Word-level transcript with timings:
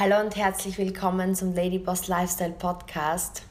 Hallo 0.00 0.18
und 0.18 0.34
herzlich 0.34 0.78
willkommen 0.78 1.34
zum 1.34 1.54
Ladyboss 1.54 2.08
Lifestyle 2.08 2.52
Podcast. 2.52 3.42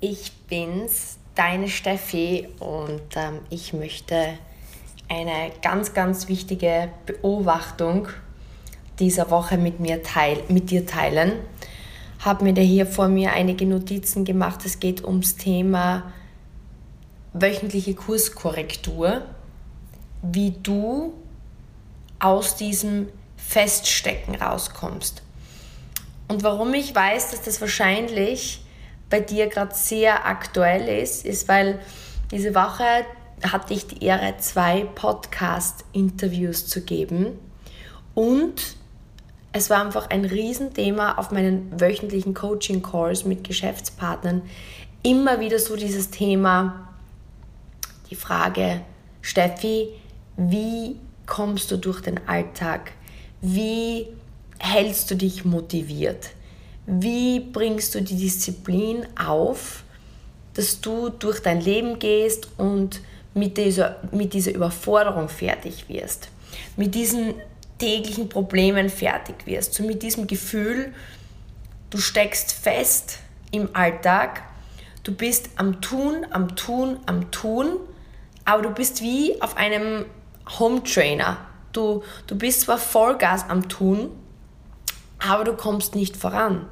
Ich 0.00 0.32
bin's, 0.48 1.18
deine 1.34 1.68
Steffi, 1.68 2.48
und 2.60 3.02
ähm, 3.14 3.40
ich 3.50 3.74
möchte 3.74 4.38
eine 5.10 5.52
ganz, 5.60 5.92
ganz 5.92 6.28
wichtige 6.28 6.88
Beobachtung 7.04 8.08
dieser 9.00 9.30
Woche 9.30 9.58
mit, 9.58 9.78
mir 9.78 10.02
teil 10.02 10.42
mit 10.48 10.70
dir 10.70 10.86
teilen. 10.86 11.32
Habe 12.20 12.44
mir 12.44 12.54
da 12.54 12.62
hier 12.62 12.86
vor 12.86 13.08
mir 13.08 13.34
einige 13.34 13.66
Notizen 13.66 14.24
gemacht. 14.24 14.64
Es 14.64 14.80
geht 14.80 15.04
ums 15.04 15.36
Thema 15.36 16.10
wöchentliche 17.34 17.94
Kurskorrektur, 17.94 19.26
wie 20.22 20.52
du 20.52 21.12
aus 22.18 22.56
diesem 22.56 23.10
Feststecken 23.36 24.36
rauskommst. 24.36 25.25
Und 26.28 26.42
warum 26.42 26.74
ich 26.74 26.94
weiß, 26.94 27.30
dass 27.30 27.42
das 27.42 27.60
wahrscheinlich 27.60 28.64
bei 29.08 29.20
dir 29.20 29.46
gerade 29.46 29.74
sehr 29.74 30.26
aktuell 30.26 30.88
ist, 31.02 31.24
ist, 31.24 31.48
weil 31.48 31.78
diese 32.30 32.54
Woche 32.54 33.06
hatte 33.42 33.74
ich 33.74 33.86
die 33.86 34.04
Ehre, 34.04 34.34
zwei 34.38 34.84
Podcast-Interviews 34.94 36.66
zu 36.66 36.82
geben. 36.82 37.38
Und 38.14 38.76
es 39.52 39.70
war 39.70 39.84
einfach 39.84 40.10
ein 40.10 40.24
Riesenthema 40.24 41.14
auf 41.14 41.30
meinen 41.30 41.80
wöchentlichen 41.80 42.34
Coaching-Calls 42.34 43.24
mit 43.24 43.44
Geschäftspartnern. 43.44 44.42
Immer 45.02 45.38
wieder 45.38 45.58
so 45.58 45.76
dieses 45.76 46.10
Thema, 46.10 46.88
die 48.10 48.16
Frage, 48.16 48.80
Steffi, 49.22 49.88
wie 50.36 50.96
kommst 51.26 51.70
du 51.70 51.76
durch 51.76 52.00
den 52.00 52.26
Alltag? 52.26 52.92
Wie 53.40 54.08
hältst 54.58 55.10
du 55.10 55.14
dich 55.14 55.44
motiviert? 55.44 56.30
Wie 56.86 57.40
bringst 57.40 57.94
du 57.94 58.02
die 58.02 58.16
Disziplin 58.16 59.06
auf, 59.16 59.82
dass 60.54 60.80
du 60.80 61.08
durch 61.08 61.40
dein 61.40 61.60
Leben 61.60 61.98
gehst 61.98 62.48
und 62.56 63.00
mit 63.34 63.56
dieser, 63.58 63.96
mit 64.12 64.32
dieser 64.32 64.54
Überforderung 64.54 65.28
fertig 65.28 65.88
wirst? 65.88 66.28
Mit 66.76 66.94
diesen 66.94 67.34
täglichen 67.78 68.28
Problemen 68.28 68.88
fertig 68.88 69.46
wirst? 69.46 69.74
So 69.74 69.82
mit 69.82 70.02
diesem 70.02 70.26
Gefühl, 70.26 70.94
du 71.90 71.98
steckst 71.98 72.52
fest 72.52 73.18
im 73.50 73.68
Alltag, 73.74 74.42
du 75.02 75.12
bist 75.12 75.50
am 75.56 75.80
Tun, 75.80 76.26
am 76.30 76.54
Tun, 76.56 76.98
am 77.06 77.30
Tun, 77.30 77.76
aber 78.44 78.62
du 78.62 78.70
bist 78.70 79.02
wie 79.02 79.40
auf 79.42 79.56
einem 79.56 80.06
Home 80.58 80.82
Trainer. 80.84 81.38
Du, 81.72 82.04
du 82.26 82.38
bist 82.38 82.62
zwar 82.62 82.78
Vollgas 82.78 83.50
am 83.50 83.68
Tun, 83.68 84.10
aber 85.18 85.44
du 85.44 85.54
kommst 85.54 85.94
nicht 85.94 86.16
voran. 86.16 86.68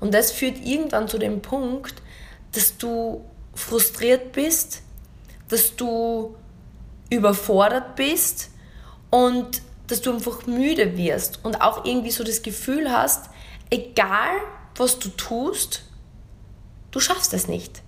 Und 0.00 0.14
das 0.14 0.32
führt 0.32 0.58
irgendwann 0.64 1.08
zu 1.08 1.18
dem 1.18 1.42
Punkt, 1.42 1.94
dass 2.52 2.76
du 2.76 3.24
frustriert 3.54 4.32
bist, 4.32 4.82
dass 5.48 5.76
du 5.76 6.34
überfordert 7.10 7.94
bist 7.96 8.50
und 9.10 9.62
dass 9.86 10.00
du 10.00 10.12
einfach 10.12 10.46
müde 10.46 10.96
wirst 10.96 11.40
und 11.44 11.60
auch 11.60 11.84
irgendwie 11.84 12.10
so 12.10 12.24
das 12.24 12.42
Gefühl 12.42 12.90
hast, 12.90 13.28
egal 13.70 14.30
was 14.76 14.98
du 14.98 15.08
tust, 15.10 15.82
du 16.90 17.00
schaffst 17.00 17.34
es 17.34 17.46
nicht. 17.46 17.82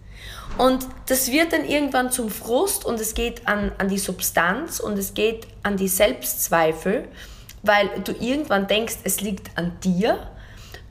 Und 0.58 0.86
das 1.06 1.32
wird 1.32 1.52
dann 1.52 1.64
irgendwann 1.64 2.12
zum 2.12 2.30
Frust 2.30 2.84
und 2.84 3.00
es 3.00 3.14
geht 3.14 3.48
an, 3.48 3.72
an 3.78 3.88
die 3.88 3.98
Substanz 3.98 4.78
und 4.78 4.98
es 4.98 5.14
geht 5.14 5.46
an 5.62 5.76
die 5.76 5.88
Selbstzweifel 5.88 7.08
weil 7.64 7.88
du 8.04 8.12
irgendwann 8.12 8.66
denkst, 8.66 8.98
es 9.04 9.20
liegt 9.20 9.56
an 9.58 9.72
dir. 9.82 10.30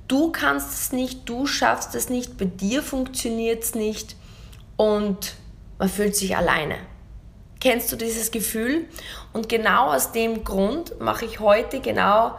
Du 0.08 0.32
kannst 0.32 0.74
es 0.74 0.92
nicht, 0.92 1.30
du 1.30 1.46
schaffst 1.48 1.96
es 1.96 2.10
nicht, 2.10 2.38
bei 2.38 2.46
dir 2.46 2.84
funktioniert 2.84 3.64
es 3.64 3.76
nicht 3.76 4.16
und 4.76 5.36
man 5.78 5.88
fühlt 5.88 6.16
sich 6.16 6.36
alleine. 6.36 6.76
Kennst 7.62 7.92
du 7.92 7.96
dieses 7.96 8.32
Gefühl? 8.32 8.88
Und 9.32 9.48
genau 9.48 9.94
aus 9.94 10.12
dem 10.12 10.44
Grund 10.44 11.00
mache 11.00 11.26
ich 11.26 11.40
heute 11.40 11.80
genau 11.80 12.36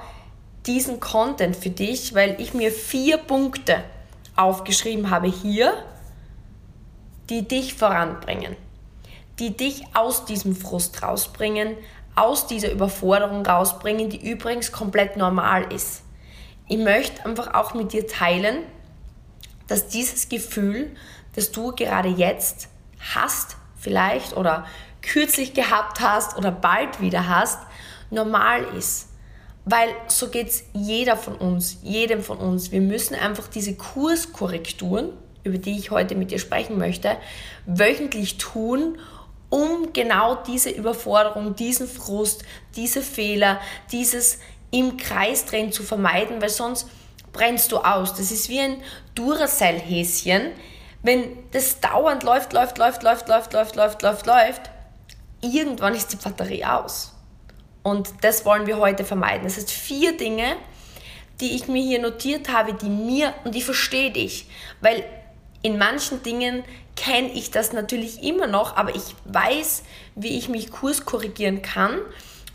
diesen 0.66 1.00
Content 1.00 1.56
für 1.56 1.70
dich, 1.70 2.14
weil 2.14 2.40
ich 2.40 2.52
mir 2.52 2.70
vier 2.70 3.16
Punkte 3.16 3.82
aufgeschrieben 4.36 5.10
habe 5.10 5.28
hier, 5.28 5.72
die 7.30 7.46
dich 7.46 7.74
voranbringen, 7.74 8.56
die 9.38 9.56
dich 9.56 9.84
aus 9.94 10.24
diesem 10.26 10.54
Frust 10.54 11.02
rausbringen, 11.02 11.76
aus 12.16 12.46
dieser 12.46 12.70
Überforderung 12.70 13.44
rausbringen, 13.44 14.10
die 14.10 14.30
übrigens 14.30 14.72
komplett 14.72 15.16
normal 15.16 15.72
ist. 15.72 16.02
Ich 16.68 16.78
möchte 16.78 17.24
einfach 17.26 17.54
auch 17.54 17.74
mit 17.74 17.92
dir 17.92 18.06
teilen, 18.06 18.58
dass 19.66 19.88
dieses 19.88 20.28
Gefühl, 20.28 20.94
das 21.34 21.52
du 21.52 21.72
gerade 21.72 22.08
jetzt 22.08 22.68
hast, 23.14 23.56
vielleicht 23.76 24.36
oder 24.36 24.66
kürzlich 25.02 25.52
gehabt 25.52 26.00
hast 26.00 26.38
oder 26.38 26.50
bald 26.50 27.00
wieder 27.00 27.28
hast, 27.28 27.58
normal 28.10 28.64
ist. 28.76 29.08
Weil 29.66 29.88
so 30.08 30.28
geht 30.28 30.48
es 30.48 30.64
jeder 30.72 31.16
von 31.16 31.36
uns, 31.36 31.78
jedem 31.82 32.22
von 32.22 32.38
uns. 32.38 32.70
Wir 32.70 32.80
müssen 32.80 33.14
einfach 33.14 33.48
diese 33.48 33.74
Kurskorrekturen, 33.74 35.10
über 35.42 35.58
die 35.58 35.78
ich 35.78 35.90
heute 35.90 36.14
mit 36.14 36.30
dir 36.30 36.38
sprechen 36.38 36.78
möchte, 36.78 37.16
wöchentlich 37.66 38.38
tun, 38.38 38.98
um 39.54 39.92
genau 39.92 40.34
diese 40.34 40.70
Überforderung, 40.70 41.54
diesen 41.54 41.86
Frust, 41.86 42.42
diese 42.74 43.02
Fehler, 43.02 43.60
dieses 43.92 44.40
im 44.72 44.96
Kreis 44.96 45.44
drehen 45.44 45.70
zu 45.70 45.84
vermeiden, 45.84 46.42
weil 46.42 46.48
sonst 46.48 46.88
brennst 47.32 47.70
du 47.70 47.78
aus. 47.78 48.14
Das 48.14 48.32
ist 48.32 48.48
wie 48.48 48.58
ein 48.58 48.82
Duracell-Häschen. 49.14 50.50
Wenn 51.04 51.38
das 51.52 51.78
dauernd 51.78 52.24
läuft, 52.24 52.52
läuft, 52.52 52.78
läuft, 52.78 53.04
läuft, 53.04 53.28
läuft, 53.28 53.52
läuft, 53.52 53.76
läuft, 53.76 54.02
läuft, 54.02 54.26
läuft, 54.26 54.62
irgendwann 55.40 55.94
ist 55.94 56.12
die 56.12 56.16
Batterie 56.16 56.64
aus. 56.64 57.12
Und 57.84 58.12
das 58.22 58.44
wollen 58.44 58.66
wir 58.66 58.78
heute 58.78 59.04
vermeiden. 59.04 59.44
Das 59.44 59.56
heißt, 59.56 59.70
vier 59.70 60.16
Dinge, 60.16 60.56
die 61.40 61.54
ich 61.54 61.68
mir 61.68 61.82
hier 61.82 62.00
notiert 62.00 62.48
habe, 62.48 62.74
die 62.74 62.88
mir, 62.88 63.34
und 63.44 63.54
ich 63.54 63.64
verstehe 63.64 64.10
dich, 64.10 64.48
weil 64.80 65.04
in 65.62 65.78
manchen 65.78 66.24
Dingen 66.24 66.64
kenne 66.96 67.32
ich 67.32 67.50
das 67.50 67.72
natürlich 67.72 68.22
immer 68.22 68.46
noch, 68.46 68.76
aber 68.76 68.94
ich 68.94 69.14
weiß, 69.24 69.82
wie 70.14 70.38
ich 70.38 70.48
mich 70.48 70.70
kurskorrigieren 70.70 71.62
kann. 71.62 71.98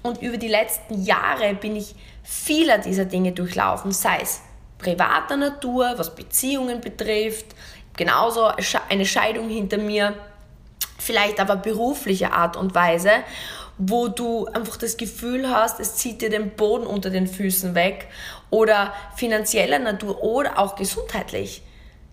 Und 0.02 0.22
über 0.22 0.38
die 0.38 0.48
letzten 0.48 1.04
Jahre 1.04 1.54
bin 1.54 1.76
ich 1.76 1.96
vieler 2.24 2.78
dieser 2.78 3.06
Dinge 3.06 3.34
durchlaufen, 3.34 3.92
sei 3.92 4.20
es 4.22 4.42
privater 4.78 5.36
Natur, 5.36 5.94
was 5.98 6.16
Beziehungen 6.16 6.80
betrifft, 6.80 7.48
genauso 7.98 8.50
eine 8.88 9.06
Scheidung 9.06 9.50
hinter 9.50 9.78
mir, 9.78 10.16
vielleicht 10.98 11.40
aber 11.40 11.58
beruflicher 11.58 12.34
Art 12.34 12.56
und 12.56 12.74
Weise, 12.76 13.12
wo 13.78 14.08
du 14.08 14.46
einfach 14.48 14.78
das 14.78 14.98
Gefühl 14.98 15.50
hast, 15.50 15.80
es 15.80 15.96
zieht 15.96 16.22
dir 16.22 16.30
den 16.30 16.52
Boden 16.52 16.86
unter 16.86 17.10
den 17.10 17.28
Füßen 17.28 17.76
weg 17.76 18.08
oder 18.50 18.94
finanzieller 19.16 19.80
Natur 19.80 20.22
oder 20.24 20.60
auch 20.60 20.76
gesundheitlich. 20.76 21.62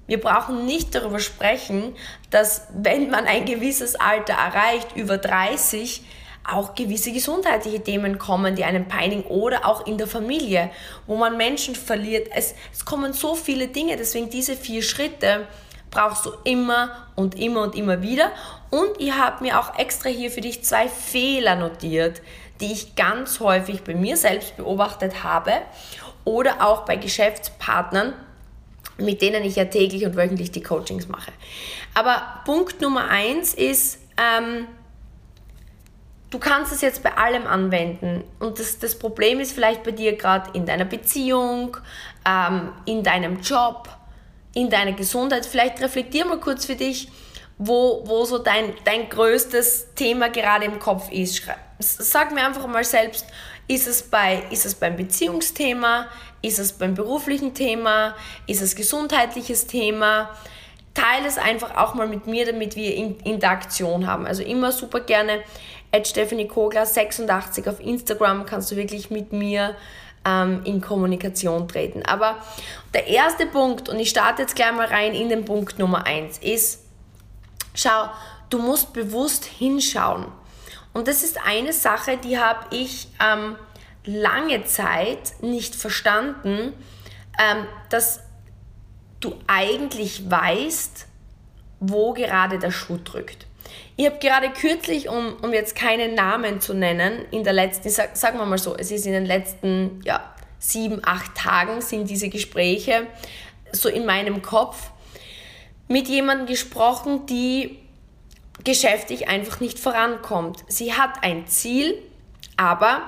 Wir 0.06 0.20
brauchen 0.20 0.66
nicht 0.66 0.94
darüber 0.94 1.18
sprechen, 1.18 1.94
dass 2.30 2.68
wenn 2.72 3.10
man 3.10 3.26
ein 3.26 3.44
gewisses 3.44 3.96
Alter 3.96 4.34
erreicht, 4.34 4.94
über 4.94 5.18
30, 5.18 6.02
auch 6.48 6.74
gewisse 6.74 7.12
gesundheitliche 7.12 7.82
Themen 7.82 8.18
kommen, 8.18 8.54
die 8.54 8.64
einen 8.64 8.86
peinigen 8.86 9.24
oder 9.24 9.66
auch 9.66 9.86
in 9.86 9.98
der 9.98 10.06
Familie, 10.06 10.70
wo 11.06 11.16
man 11.16 11.36
Menschen 11.36 11.74
verliert. 11.74 12.28
Es, 12.34 12.54
es 12.72 12.84
kommen 12.84 13.12
so 13.12 13.34
viele 13.34 13.68
Dinge, 13.68 13.96
deswegen 13.96 14.30
diese 14.30 14.56
vier 14.56 14.82
Schritte 14.82 15.46
brauchst 15.90 16.26
du 16.26 16.30
immer 16.44 17.08
und 17.14 17.38
immer 17.38 17.62
und 17.62 17.74
immer 17.74 18.02
wieder. 18.02 18.30
Und 18.70 18.90
ich 18.98 19.12
habe 19.12 19.42
mir 19.42 19.58
auch 19.58 19.78
extra 19.78 20.08
hier 20.08 20.30
für 20.30 20.40
dich 20.40 20.64
zwei 20.64 20.88
Fehler 20.88 21.56
notiert, 21.56 22.22
die 22.60 22.72
ich 22.72 22.94
ganz 22.94 23.40
häufig 23.40 23.82
bei 23.82 23.94
mir 23.94 24.16
selbst 24.16 24.56
beobachtet 24.56 25.24
habe 25.24 25.52
oder 26.24 26.66
auch 26.66 26.84
bei 26.84 26.96
Geschäftspartnern, 26.96 28.14
mit 28.98 29.22
denen 29.22 29.44
ich 29.44 29.56
ja 29.56 29.66
täglich 29.66 30.04
und 30.04 30.16
wöchentlich 30.16 30.50
die 30.50 30.62
Coachings 30.62 31.08
mache. 31.08 31.32
Aber 31.94 32.40
Punkt 32.44 32.80
Nummer 32.80 33.08
eins 33.08 33.54
ist, 33.54 33.98
ähm, 34.16 34.66
du 36.30 36.38
kannst 36.38 36.72
es 36.72 36.80
jetzt 36.80 37.02
bei 37.02 37.16
allem 37.16 37.46
anwenden. 37.46 38.24
Und 38.38 38.58
das, 38.58 38.78
das 38.78 38.98
Problem 38.98 39.40
ist 39.40 39.52
vielleicht 39.52 39.82
bei 39.82 39.92
dir 39.92 40.16
gerade 40.16 40.50
in 40.54 40.66
deiner 40.66 40.84
Beziehung, 40.84 41.76
ähm, 42.26 42.72
in 42.84 43.02
deinem 43.02 43.40
Job, 43.40 43.88
in 44.54 44.70
deiner 44.70 44.92
Gesundheit. 44.92 45.46
Vielleicht 45.46 45.80
reflektier 45.80 46.24
mal 46.24 46.40
kurz 46.40 46.66
für 46.66 46.76
dich, 46.76 47.08
wo, 47.58 48.02
wo 48.06 48.24
so 48.24 48.38
dein, 48.38 48.72
dein 48.84 49.08
größtes 49.08 49.94
Thema 49.94 50.28
gerade 50.28 50.64
im 50.64 50.78
Kopf 50.78 51.10
ist. 51.10 51.42
Sag 51.78 52.34
mir 52.34 52.44
einfach 52.44 52.66
mal 52.66 52.84
selbst, 52.84 53.26
ist 53.68 53.86
es, 53.88 54.02
bei, 54.02 54.44
ist 54.50 54.64
es 54.64 54.74
beim 54.74 54.96
Beziehungsthema? 54.96 56.06
Ist 56.46 56.60
es 56.60 56.74
beim 56.74 56.94
beruflichen 56.94 57.54
Thema? 57.54 58.14
Ist 58.46 58.62
es 58.62 58.76
gesundheitliches 58.76 59.66
Thema? 59.66 60.30
Teile 60.94 61.26
es 61.26 61.38
einfach 61.38 61.76
auch 61.76 61.94
mal 61.94 62.06
mit 62.06 62.28
mir, 62.28 62.46
damit 62.46 62.76
wir 62.76 62.94
Interaktion 62.94 64.06
haben. 64.06 64.26
Also 64.26 64.44
immer 64.44 64.70
super 64.70 65.00
gerne 65.00 65.40
at 65.90 66.06
Stephanie 66.06 66.46
Kogler 66.46 66.86
86 66.86 67.68
auf 67.68 67.80
Instagram 67.80 68.46
kannst 68.46 68.70
du 68.70 68.76
wirklich 68.76 69.10
mit 69.10 69.32
mir 69.32 69.74
ähm, 70.24 70.60
in 70.62 70.80
Kommunikation 70.80 71.66
treten. 71.66 72.04
Aber 72.04 72.36
der 72.94 73.08
erste 73.08 73.46
Punkt, 73.46 73.88
und 73.88 73.98
ich 73.98 74.10
starte 74.10 74.42
jetzt 74.42 74.54
gleich 74.54 74.72
mal 74.72 74.86
rein 74.86 75.14
in 75.14 75.28
den 75.28 75.44
Punkt 75.44 75.80
Nummer 75.80 76.06
eins, 76.06 76.38
ist, 76.38 76.84
schau, 77.74 78.08
du 78.50 78.58
musst 78.58 78.92
bewusst 78.92 79.44
hinschauen. 79.44 80.26
Und 80.92 81.08
das 81.08 81.24
ist 81.24 81.44
eine 81.44 81.72
Sache, 81.72 82.18
die 82.18 82.38
habe 82.38 82.66
ich 82.70 83.08
ähm, 83.20 83.56
lange 84.06 84.64
Zeit 84.64 85.34
nicht 85.42 85.74
verstanden, 85.74 86.72
ähm, 87.38 87.66
dass 87.90 88.20
du 89.20 89.34
eigentlich 89.46 90.30
weißt, 90.30 91.06
wo 91.80 92.12
gerade 92.12 92.58
der 92.58 92.70
Schuh 92.70 92.98
drückt. 93.02 93.46
Ich 93.96 94.06
habe 94.06 94.18
gerade 94.18 94.50
kürzlich, 94.50 95.08
um, 95.08 95.36
um 95.42 95.52
jetzt 95.52 95.74
keinen 95.74 96.14
Namen 96.14 96.60
zu 96.60 96.74
nennen, 96.74 97.24
in 97.30 97.44
der 97.44 97.52
letzten, 97.52 97.88
sag, 97.88 98.16
sagen 98.16 98.38
wir 98.38 98.46
mal 98.46 98.58
so, 98.58 98.76
es 98.76 98.90
ist 98.90 99.06
in 99.06 99.12
den 99.12 99.26
letzten 99.26 100.00
ja, 100.04 100.34
sieben, 100.58 101.00
acht 101.04 101.34
Tagen 101.34 101.80
sind 101.80 102.08
diese 102.08 102.28
Gespräche 102.28 103.06
so 103.72 103.88
in 103.88 104.06
meinem 104.06 104.42
Kopf 104.42 104.90
mit 105.88 106.08
jemandem 106.08 106.46
gesprochen, 106.46 107.26
die 107.26 107.78
geschäftlich 108.64 109.28
einfach 109.28 109.60
nicht 109.60 109.78
vorankommt. 109.78 110.64
Sie 110.68 110.92
hat 110.94 111.22
ein 111.22 111.46
Ziel, 111.46 111.94
aber 112.56 113.02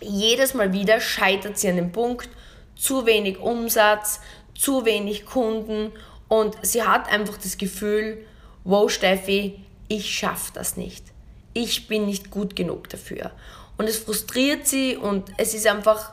jedes 0.00 0.54
Mal 0.54 0.72
wieder 0.72 1.00
scheitert 1.00 1.58
sie 1.58 1.68
an 1.68 1.76
dem 1.76 1.92
Punkt, 1.92 2.28
zu 2.76 3.06
wenig 3.06 3.38
Umsatz, 3.38 4.20
zu 4.54 4.84
wenig 4.84 5.26
Kunden 5.26 5.92
und 6.28 6.56
sie 6.62 6.82
hat 6.82 7.10
einfach 7.12 7.36
das 7.36 7.58
Gefühl, 7.58 8.24
wow 8.64 8.90
Steffi, 8.90 9.64
ich 9.88 10.14
schaffe 10.14 10.52
das 10.54 10.76
nicht. 10.76 11.04
Ich 11.52 11.88
bin 11.88 12.06
nicht 12.06 12.30
gut 12.30 12.54
genug 12.54 12.88
dafür. 12.88 13.32
Und 13.76 13.88
es 13.88 13.98
frustriert 13.98 14.66
sie 14.66 14.96
und 14.96 15.30
es 15.36 15.54
ist 15.54 15.66
einfach, 15.66 16.12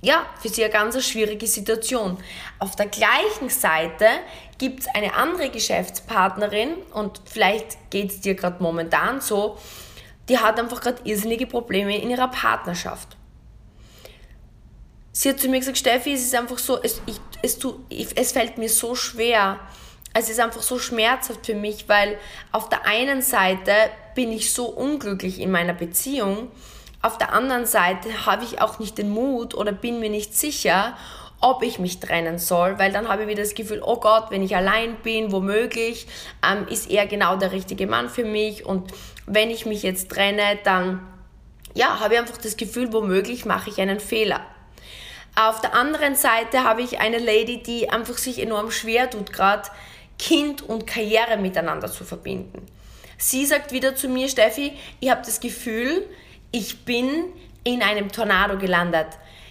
ja, 0.00 0.24
für 0.40 0.48
sie 0.48 0.64
eine 0.64 0.72
ganz 0.72 1.04
schwierige 1.04 1.46
Situation. 1.46 2.16
Auf 2.58 2.76
der 2.76 2.86
gleichen 2.86 3.50
Seite 3.50 4.06
gibt 4.58 4.80
es 4.80 4.86
eine 4.94 5.14
andere 5.14 5.50
Geschäftspartnerin 5.50 6.74
und 6.94 7.20
vielleicht 7.26 7.90
geht 7.90 8.10
es 8.10 8.20
dir 8.20 8.34
gerade 8.34 8.62
momentan 8.62 9.20
so, 9.20 9.58
die 10.28 10.38
hat 10.38 10.58
einfach 10.58 10.80
gerade 10.80 11.02
irrsinnige 11.04 11.46
Probleme 11.46 12.00
in 12.00 12.10
ihrer 12.10 12.28
Partnerschaft. 12.28 13.16
Sie 15.12 15.28
hat 15.28 15.40
zu 15.40 15.48
mir 15.48 15.58
gesagt, 15.58 15.78
Steffi, 15.78 16.12
es 16.12 16.22
ist 16.22 16.34
einfach 16.34 16.58
so, 16.58 16.80
es, 16.82 17.02
ich, 17.06 17.16
es, 17.42 17.58
tu, 17.58 17.80
es 17.88 18.32
fällt 18.32 18.58
mir 18.58 18.68
so 18.68 18.94
schwer, 18.94 19.58
es 20.14 20.28
ist 20.28 20.40
einfach 20.40 20.62
so 20.62 20.78
schmerzhaft 20.78 21.46
für 21.46 21.54
mich, 21.54 21.88
weil 21.88 22.16
auf 22.52 22.68
der 22.68 22.86
einen 22.86 23.22
Seite 23.22 23.72
bin 24.14 24.32
ich 24.32 24.52
so 24.52 24.66
unglücklich 24.66 25.40
in 25.40 25.50
meiner 25.50 25.74
Beziehung, 25.74 26.50
auf 27.02 27.16
der 27.16 27.32
anderen 27.32 27.64
Seite 27.64 28.26
habe 28.26 28.44
ich 28.44 28.60
auch 28.60 28.78
nicht 28.78 28.98
den 28.98 29.10
Mut 29.10 29.54
oder 29.54 29.72
bin 29.72 30.00
mir 30.00 30.10
nicht 30.10 30.36
sicher, 30.36 30.96
ob 31.40 31.62
ich 31.62 31.78
mich 31.78 31.98
trennen 31.98 32.38
soll, 32.38 32.78
weil 32.78 32.92
dann 32.92 33.08
habe 33.08 33.22
ich 33.22 33.28
wieder 33.28 33.42
das 33.42 33.54
Gefühl, 33.54 33.80
oh 33.82 33.96
Gott, 33.96 34.26
wenn 34.30 34.42
ich 34.42 34.54
allein 34.54 34.96
bin, 34.96 35.32
womöglich, 35.32 36.06
ähm, 36.46 36.68
ist 36.68 36.90
er 36.90 37.06
genau 37.06 37.36
der 37.36 37.52
richtige 37.52 37.86
Mann 37.86 38.10
für 38.10 38.24
mich 38.24 38.66
und 38.66 38.92
wenn 39.26 39.48
ich 39.48 39.64
mich 39.64 39.82
jetzt 39.82 40.10
trenne, 40.10 40.58
dann 40.64 41.00
ja, 41.74 42.00
habe 42.00 42.14
ich 42.14 42.20
einfach 42.20 42.36
das 42.36 42.56
Gefühl, 42.56 42.92
womöglich 42.92 43.46
mache 43.46 43.70
ich 43.70 43.80
einen 43.80 44.00
Fehler. 44.00 44.44
Auf 45.36 45.60
der 45.60 45.74
anderen 45.74 46.16
Seite 46.16 46.64
habe 46.64 46.82
ich 46.82 47.00
eine 47.00 47.18
Lady, 47.18 47.62
die 47.62 47.90
einfach 47.90 48.18
sich 48.18 48.40
enorm 48.40 48.70
schwer 48.70 49.08
tut, 49.08 49.32
gerade 49.32 49.68
Kind 50.18 50.62
und 50.62 50.86
Karriere 50.86 51.36
miteinander 51.38 51.90
zu 51.90 52.04
verbinden. 52.04 52.66
Sie 53.16 53.46
sagt 53.46 53.72
wieder 53.72 53.94
zu 53.94 54.08
mir, 54.08 54.28
Steffi, 54.28 54.72
ich 54.98 55.10
habe 55.10 55.22
das 55.24 55.40
Gefühl, 55.40 56.06
ich 56.52 56.84
bin 56.84 57.26
in 57.64 57.82
einem 57.82 58.10
Tornado 58.10 58.58
gelandet. 58.58 59.06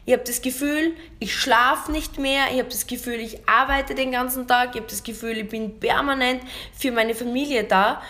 Ich 0.06 0.14
habe 0.14 0.24
das 0.24 0.42
Gefühl, 0.42 0.96
ich 1.20 1.36
schlafe 1.36 1.92
nicht 1.92 2.18
mehr. 2.18 2.46
Ich 2.52 2.58
habe 2.58 2.70
das 2.70 2.88
Gefühl, 2.88 3.20
ich 3.20 3.48
arbeite 3.48 3.94
den 3.94 4.12
ganzen 4.12 4.48
Tag. 4.48 4.72
Ich 4.72 4.78
habe 4.78 4.90
das 4.90 5.04
Gefühl, 5.04 5.38
ich 5.38 5.50
bin 5.50 5.80
permanent 5.80 6.42
für 6.76 6.92
meine 6.92 7.14
Familie 7.14 7.64
da. 7.66 8.02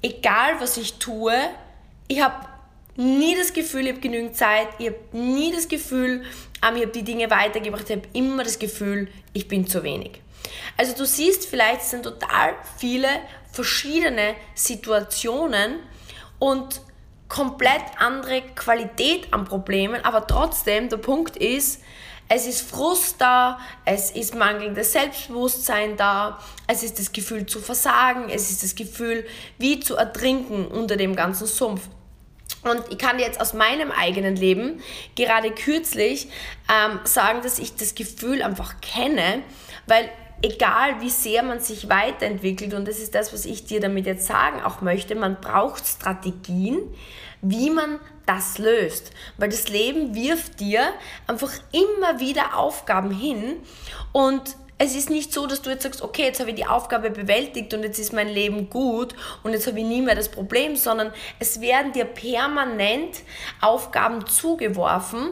Egal, 0.00 0.60
was 0.60 0.76
ich 0.76 0.94
tue, 0.94 1.34
ich 2.06 2.20
habe 2.22 2.46
nie 2.94 3.36
das 3.36 3.52
Gefühl, 3.52 3.86
ich 3.86 3.92
habe 3.92 4.00
genügend 4.00 4.36
Zeit. 4.36 4.68
Ich 4.78 4.86
habe 4.86 4.98
nie 5.12 5.52
das 5.52 5.66
Gefühl, 5.66 6.24
ähm, 6.66 6.76
ich 6.76 6.82
habe 6.82 6.92
die 6.92 7.04
Dinge 7.04 7.30
weitergebracht. 7.30 7.88
Ich 7.88 7.96
habe 7.96 8.08
immer 8.12 8.44
das 8.44 8.58
Gefühl, 8.58 9.08
ich 9.32 9.48
bin 9.48 9.66
zu 9.66 9.82
wenig. 9.82 10.20
Also 10.76 10.94
du 10.94 11.04
siehst 11.04 11.46
vielleicht, 11.46 11.82
sind 11.82 12.04
total 12.04 12.54
viele 12.78 13.08
verschiedene 13.52 14.34
Situationen 14.54 15.76
und 16.38 16.80
komplett 17.28 17.82
andere 17.98 18.42
Qualität 18.54 19.32
an 19.32 19.44
Problemen, 19.44 20.04
aber 20.04 20.26
trotzdem 20.26 20.88
der 20.88 20.96
Punkt 20.96 21.36
ist, 21.36 21.82
es 22.30 22.46
ist 22.46 22.68
Frust 22.68 23.20
da, 23.20 23.58
es 23.84 24.10
ist 24.10 24.34
mangelndes 24.34 24.92
Selbstbewusstsein 24.92 25.96
da, 25.96 26.38
es 26.66 26.82
ist 26.82 26.98
das 26.98 27.12
Gefühl 27.12 27.46
zu 27.46 27.60
versagen, 27.60 28.28
es 28.28 28.50
ist 28.50 28.62
das 28.62 28.74
Gefühl, 28.74 29.26
wie 29.58 29.80
zu 29.80 29.96
ertrinken 29.96 30.66
unter 30.66 30.96
dem 30.96 31.16
ganzen 31.16 31.46
Sumpf. 31.46 31.88
Und 32.68 32.82
ich 32.90 32.98
kann 32.98 33.18
jetzt 33.18 33.40
aus 33.40 33.54
meinem 33.54 33.90
eigenen 33.90 34.36
Leben 34.36 34.80
gerade 35.16 35.50
kürzlich 35.50 36.28
ähm, 36.70 37.00
sagen, 37.04 37.40
dass 37.42 37.58
ich 37.58 37.76
das 37.76 37.94
Gefühl 37.94 38.42
einfach 38.42 38.80
kenne, 38.80 39.42
weil 39.86 40.08
egal 40.42 41.00
wie 41.00 41.10
sehr 41.10 41.42
man 41.42 41.60
sich 41.60 41.88
weiterentwickelt, 41.88 42.74
und 42.74 42.86
das 42.86 42.98
ist 42.98 43.14
das, 43.14 43.32
was 43.32 43.44
ich 43.44 43.64
dir 43.64 43.80
damit 43.80 44.06
jetzt 44.06 44.26
sagen 44.26 44.62
auch 44.62 44.80
möchte, 44.80 45.14
man 45.14 45.40
braucht 45.40 45.86
Strategien, 45.86 46.78
wie 47.40 47.70
man 47.70 47.98
das 48.26 48.58
löst. 48.58 49.12
Weil 49.36 49.48
das 49.48 49.68
Leben 49.68 50.14
wirft 50.14 50.60
dir 50.60 50.92
einfach 51.26 51.52
immer 51.72 52.20
wieder 52.20 52.56
Aufgaben 52.56 53.10
hin 53.10 53.56
und 54.12 54.56
es 54.78 54.94
ist 54.94 55.10
nicht 55.10 55.32
so, 55.32 55.46
dass 55.46 55.60
du 55.60 55.70
jetzt 55.70 55.82
sagst, 55.82 56.02
okay, 56.02 56.22
jetzt 56.22 56.38
habe 56.38 56.50
ich 56.50 56.56
die 56.56 56.66
Aufgabe 56.66 57.10
bewältigt 57.10 57.74
und 57.74 57.82
jetzt 57.82 57.98
ist 57.98 58.12
mein 58.12 58.28
Leben 58.28 58.70
gut 58.70 59.14
und 59.42 59.52
jetzt 59.52 59.66
habe 59.66 59.78
ich 59.80 59.84
nie 59.84 60.02
mehr 60.02 60.14
das 60.14 60.28
Problem, 60.28 60.76
sondern 60.76 61.12
es 61.40 61.60
werden 61.60 61.92
dir 61.92 62.04
permanent 62.04 63.22
Aufgaben 63.60 64.26
zugeworfen 64.26 65.30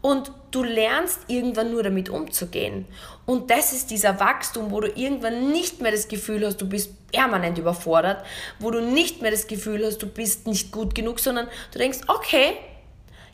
und 0.00 0.32
du 0.50 0.64
lernst 0.64 1.20
irgendwann 1.28 1.70
nur 1.70 1.82
damit 1.82 2.08
umzugehen. 2.08 2.86
Und 3.24 3.50
das 3.50 3.72
ist 3.72 3.90
dieser 3.90 4.18
Wachstum, 4.20 4.70
wo 4.70 4.80
du 4.80 4.88
irgendwann 4.88 5.52
nicht 5.52 5.80
mehr 5.80 5.92
das 5.92 6.08
Gefühl 6.08 6.44
hast, 6.44 6.60
du 6.60 6.68
bist 6.68 7.10
permanent 7.12 7.58
überfordert, 7.58 8.24
wo 8.58 8.70
du 8.70 8.80
nicht 8.80 9.22
mehr 9.22 9.30
das 9.30 9.46
Gefühl 9.46 9.84
hast, 9.84 9.98
du 9.98 10.06
bist 10.06 10.46
nicht 10.46 10.72
gut 10.72 10.94
genug, 10.94 11.20
sondern 11.20 11.48
du 11.72 11.78
denkst, 11.78 12.00
okay, 12.08 12.56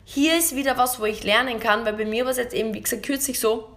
hier 0.03 0.37
ist 0.37 0.55
wieder 0.55 0.77
was, 0.77 0.99
wo 0.99 1.05
ich 1.05 1.23
lernen 1.23 1.59
kann, 1.59 1.85
weil 1.85 1.93
bei 1.93 2.05
mir 2.05 2.25
war 2.25 2.31
es 2.31 2.37
jetzt 2.37 2.53
eben, 2.53 2.73
wie 2.73 2.81
gesagt, 2.81 3.03
kürzlich 3.03 3.39
so, 3.39 3.74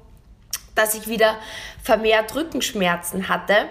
dass 0.78 0.94
ich 0.94 1.08
wieder 1.08 1.36
vermehrt 1.82 2.34
Rückenschmerzen 2.34 3.28
hatte 3.28 3.66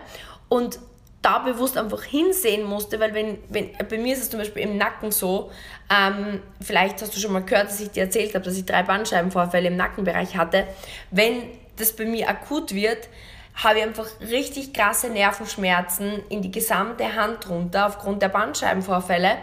und 0.49 0.79
da 1.21 1.39
bewusst 1.39 1.77
einfach 1.77 2.03
hinsehen 2.03 2.63
musste, 2.63 2.99
weil 2.99 3.13
wenn, 3.13 3.37
wenn 3.49 3.71
bei 3.89 3.97
mir 3.97 4.13
ist 4.13 4.21
es 4.21 4.29
zum 4.29 4.39
Beispiel 4.39 4.63
im 4.63 4.77
Nacken 4.77 5.11
so, 5.11 5.51
ähm, 5.89 6.41
vielleicht 6.61 7.01
hast 7.01 7.15
du 7.15 7.19
schon 7.19 7.33
mal 7.33 7.43
gehört, 7.43 7.69
dass 7.69 7.79
ich 7.79 7.91
dir 7.91 8.03
erzählt 8.03 8.35
habe, 8.35 8.45
dass 8.45 8.55
ich 8.55 8.65
drei 8.65 8.83
Bandscheibenvorfälle 8.83 9.67
im 9.67 9.75
Nackenbereich 9.77 10.37
hatte. 10.37 10.67
Wenn 11.09 11.43
das 11.77 11.93
bei 11.93 12.05
mir 12.05 12.29
akut 12.29 12.73
wird, 12.73 13.09
habe 13.55 13.79
ich 13.79 13.85
einfach 13.85 14.07
richtig 14.21 14.73
krasse 14.73 15.09
Nervenschmerzen 15.09 16.23
in 16.29 16.41
die 16.41 16.51
gesamte 16.51 17.15
Hand 17.15 17.49
runter 17.49 17.87
aufgrund 17.87 18.21
der 18.21 18.29
Bandscheibenvorfälle 18.29 19.37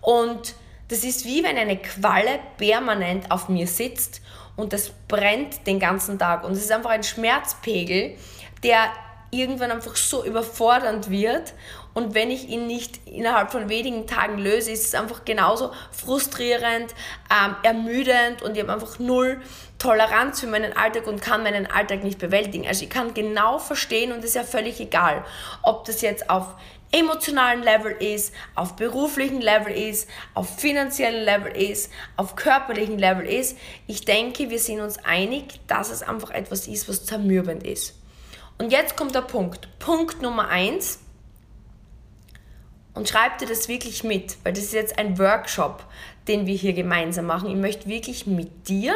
und 0.00 0.54
das 0.88 1.02
ist 1.02 1.24
wie 1.24 1.42
wenn 1.42 1.56
eine 1.56 1.78
Qualle 1.78 2.38
permanent 2.58 3.30
auf 3.30 3.48
mir 3.48 3.66
sitzt 3.66 4.20
und 4.56 4.72
das 4.72 4.90
brennt 5.08 5.66
den 5.66 5.78
ganzen 5.78 6.18
Tag 6.18 6.44
und 6.44 6.52
es 6.52 6.58
ist 6.58 6.72
einfach 6.72 6.90
ein 6.90 7.04
Schmerzpegel, 7.04 8.16
der 8.62 8.88
irgendwann 9.30 9.70
einfach 9.70 9.96
so 9.96 10.24
überfordernd 10.24 11.10
wird 11.10 11.52
und 11.96 12.14
wenn 12.14 12.30
ich 12.30 12.48
ihn 12.50 12.66
nicht 12.66 13.06
innerhalb 13.06 13.50
von 13.50 13.70
wenigen 13.70 14.06
Tagen 14.06 14.36
löse, 14.36 14.70
ist 14.70 14.84
es 14.84 14.94
einfach 14.94 15.24
genauso 15.24 15.72
frustrierend, 15.92 16.94
ähm, 17.30 17.56
ermüdend 17.62 18.42
und 18.42 18.54
ich 18.54 18.62
habe 18.62 18.74
einfach 18.74 18.98
null 18.98 19.40
Toleranz 19.78 20.40
für 20.40 20.46
meinen 20.46 20.76
Alltag 20.76 21.06
und 21.06 21.22
kann 21.22 21.42
meinen 21.42 21.66
Alltag 21.66 22.04
nicht 22.04 22.18
bewältigen. 22.18 22.66
Also 22.66 22.84
ich 22.84 22.90
kann 22.90 23.14
genau 23.14 23.58
verstehen 23.58 24.12
und 24.12 24.18
es 24.18 24.26
ist 24.26 24.34
ja 24.34 24.44
völlig 24.44 24.78
egal, 24.78 25.24
ob 25.62 25.86
das 25.86 26.02
jetzt 26.02 26.28
auf 26.28 26.54
emotionalen 26.96 27.62
Level 27.62 27.92
ist, 27.92 28.32
auf 28.54 28.76
beruflichen 28.76 29.40
Level 29.40 29.72
ist, 29.72 30.08
auf 30.34 30.58
finanziellen 30.58 31.24
Level 31.24 31.52
ist, 31.52 31.92
auf 32.16 32.36
körperlichen 32.36 32.98
Level 32.98 33.26
ist. 33.26 33.56
Ich 33.86 34.04
denke, 34.04 34.50
wir 34.50 34.58
sind 34.58 34.80
uns 34.80 34.98
einig, 34.98 35.60
dass 35.66 35.90
es 35.90 36.02
einfach 36.02 36.30
etwas 36.30 36.66
ist, 36.66 36.88
was 36.88 37.04
zermürbend 37.04 37.62
ist. 37.64 37.94
Und 38.58 38.70
jetzt 38.72 38.96
kommt 38.96 39.14
der 39.14 39.22
Punkt. 39.22 39.68
Punkt 39.78 40.22
Nummer 40.22 40.48
eins. 40.48 41.00
Und 42.94 43.08
schreib 43.08 43.38
dir 43.38 43.46
das 43.46 43.68
wirklich 43.68 44.04
mit, 44.04 44.38
weil 44.42 44.54
das 44.54 44.64
ist 44.64 44.72
jetzt 44.72 44.98
ein 44.98 45.18
Workshop, 45.18 45.84
den 46.28 46.46
wir 46.46 46.56
hier 46.56 46.72
gemeinsam 46.72 47.26
machen. 47.26 47.50
Ich 47.50 47.56
möchte 47.56 47.88
wirklich 47.88 48.26
mit 48.26 48.68
dir 48.68 48.94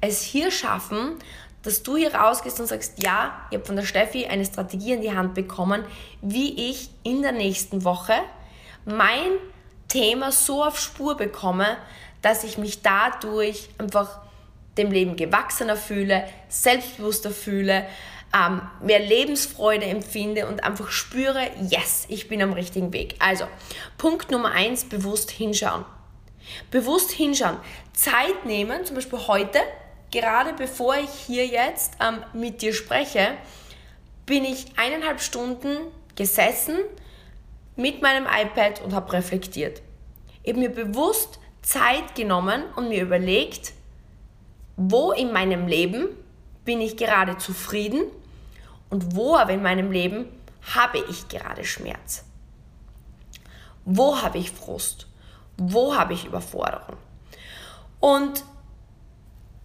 es 0.00 0.22
hier 0.22 0.50
schaffen, 0.50 1.16
dass 1.64 1.82
du 1.82 1.96
hier 1.96 2.14
rausgehst 2.14 2.60
und 2.60 2.66
sagst, 2.66 3.02
ja, 3.02 3.46
ich 3.50 3.56
habe 3.56 3.66
von 3.66 3.76
der 3.76 3.84
Steffi 3.84 4.26
eine 4.26 4.44
Strategie 4.44 4.92
in 4.92 5.00
die 5.00 5.12
Hand 5.12 5.34
bekommen, 5.34 5.84
wie 6.20 6.70
ich 6.70 6.90
in 7.02 7.22
der 7.22 7.32
nächsten 7.32 7.84
Woche 7.84 8.14
mein 8.84 9.32
Thema 9.88 10.30
so 10.30 10.62
auf 10.62 10.78
Spur 10.78 11.16
bekomme, 11.16 11.76
dass 12.22 12.44
ich 12.44 12.58
mich 12.58 12.82
dadurch 12.82 13.68
einfach 13.78 14.20
dem 14.76 14.90
Leben 14.90 15.16
gewachsener 15.16 15.76
fühle, 15.76 16.24
selbstbewusster 16.48 17.30
fühle, 17.30 17.86
ähm, 18.34 18.60
mehr 18.82 18.98
Lebensfreude 18.98 19.86
empfinde 19.86 20.48
und 20.48 20.64
einfach 20.64 20.90
spüre, 20.90 21.48
yes, 21.70 22.06
ich 22.08 22.28
bin 22.28 22.42
am 22.42 22.52
richtigen 22.52 22.92
Weg. 22.92 23.14
Also, 23.20 23.46
Punkt 23.96 24.30
Nummer 24.30 24.50
eins, 24.50 24.84
bewusst 24.84 25.30
hinschauen. 25.30 25.84
Bewusst 26.70 27.12
hinschauen. 27.12 27.56
Zeit 27.92 28.44
nehmen, 28.44 28.84
zum 28.84 28.96
Beispiel 28.96 29.20
heute, 29.28 29.60
gerade 30.14 30.52
bevor 30.52 30.94
ich 30.94 31.10
hier 31.10 31.44
jetzt 31.46 31.96
ähm, 32.00 32.22
mit 32.32 32.62
dir 32.62 32.72
spreche, 32.72 33.32
bin 34.24 34.44
ich 34.44 34.66
eineinhalb 34.78 35.20
Stunden 35.20 35.76
gesessen 36.14 36.78
mit 37.76 38.00
meinem 38.00 38.26
iPad 38.26 38.80
und 38.82 38.94
habe 38.94 39.12
reflektiert. 39.12 39.82
Ich 40.44 40.50
habe 40.52 40.60
mir 40.60 40.70
bewusst 40.70 41.40
Zeit 41.62 42.14
genommen 42.14 42.62
und 42.76 42.88
mir 42.88 43.02
überlegt, 43.02 43.72
wo 44.76 45.12
in 45.12 45.32
meinem 45.32 45.66
Leben 45.66 46.08
bin 46.64 46.80
ich 46.80 46.96
gerade 46.96 47.36
zufrieden 47.36 48.04
und 48.90 49.16
wo 49.16 49.36
aber 49.36 49.52
in 49.52 49.62
meinem 49.62 49.90
Leben 49.90 50.26
habe 50.74 50.98
ich 51.10 51.28
gerade 51.28 51.64
Schmerz. 51.64 52.24
Wo 53.84 54.22
habe 54.22 54.38
ich 54.38 54.52
Frust? 54.52 55.08
Wo 55.56 55.96
habe 55.96 56.14
ich 56.14 56.24
Überforderung? 56.24 56.96
Und 57.98 58.44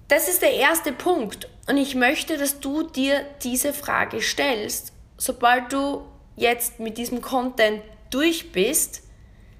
das 0.09 0.27
ist 0.27 0.41
der 0.41 0.53
erste 0.53 0.91
Punkt. 0.91 1.47
Und 1.67 1.77
ich 1.77 1.95
möchte, 1.95 2.37
dass 2.37 2.59
du 2.59 2.83
dir 2.83 3.21
diese 3.43 3.73
Frage 3.73 4.21
stellst, 4.21 4.91
sobald 5.17 5.71
du 5.71 6.03
jetzt 6.35 6.79
mit 6.79 6.97
diesem 6.97 7.21
Content 7.21 7.81
durch 8.09 8.51
bist, 8.51 9.03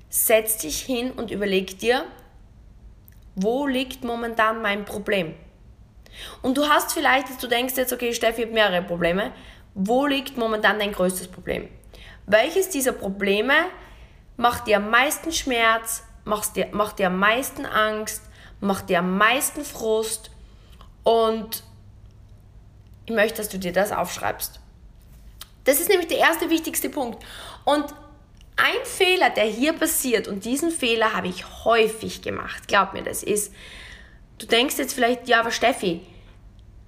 setz 0.10 0.58
dich 0.58 0.82
hin 0.82 1.12
und 1.12 1.29
überleg 1.29 1.77
dir, 1.77 2.03
wo 3.36 3.68
liegt 3.68 4.03
momentan 4.03 4.62
mein 4.62 4.86
Problem? 4.86 5.36
Und 6.41 6.58
du 6.58 6.68
hast 6.68 6.94
vielleicht, 6.94 7.29
dass 7.29 7.38
du 7.38 7.48
denkst 7.48 7.75
jetzt, 7.77 7.94
okay, 7.94 8.12
Steffi 8.12 8.41
hat 8.41 8.51
mehrere 8.51 8.82
Probleme. 8.82 9.32
Wo 9.75 10.08
liegt 10.08 10.36
momentan 10.36 10.79
dein 10.79 10.91
größtes 10.91 11.27
Problem? 11.27 11.70
Welches 12.25 12.70
dieser 12.70 12.91
Probleme 12.91 13.53
macht 14.36 14.65
dir 14.65 14.77
am 14.77 14.89
meisten 14.89 15.32
Schmerz, 15.32 16.03
macht 16.25 16.56
dir, 16.56 16.70
macht 16.72 16.98
dir 16.98 17.08
am 17.08 17.20
meisten 17.20 17.68
Angst, 17.68 18.24
macht 18.60 18.89
dir 18.89 19.00
am 19.00 19.15
meisten 19.15 19.63
Frust 19.63 20.32
und 21.03 21.63
ich 23.06 23.13
möchte, 23.13 23.38
dass 23.38 23.50
du 23.50 23.58
dir 23.58 23.74
das 23.74 23.91
aufschreibst. 23.91 24.60
Das 25.63 25.79
ist 25.79 25.89
nämlich 25.89 26.08
der 26.08 26.20
erste 26.20 26.50
wichtigste 26.50 26.89
Punkt. 26.89 27.24
Und 27.65 27.86
ein 28.56 28.86
Fehler, 28.86 29.29
der 29.29 29.46
hier 29.46 29.74
passiert, 29.74 30.27
und 30.27 30.46
diesen 30.46 30.72
Fehler 30.72 31.13
habe 31.13 31.27
ich 31.27 31.46
häufig 31.65 32.22
gemacht, 32.22 32.68
glaub 32.68 32.94
mir, 32.94 33.03
das 33.03 33.24
ist, 33.24 33.53
du 34.38 34.46
denkst 34.46 34.77
jetzt 34.77 34.94
vielleicht, 34.94 35.27
ja, 35.27 35.39
aber 35.39 35.51
Steffi, 35.51 36.01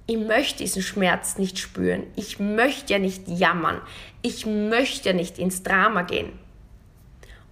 ich 0.07 0.17
möchte 0.17 0.59
diesen 0.59 0.81
Schmerz 0.81 1.37
nicht 1.37 1.57
spüren. 1.59 2.03
Ich 2.15 2.39
möchte 2.39 2.93
ja 2.93 2.99
nicht 2.99 3.27
jammern. 3.27 3.81
Ich 4.21 4.45
möchte 4.45 5.09
ja 5.09 5.15
nicht 5.15 5.39
ins 5.39 5.63
Drama 5.63 6.01
gehen. 6.01 6.37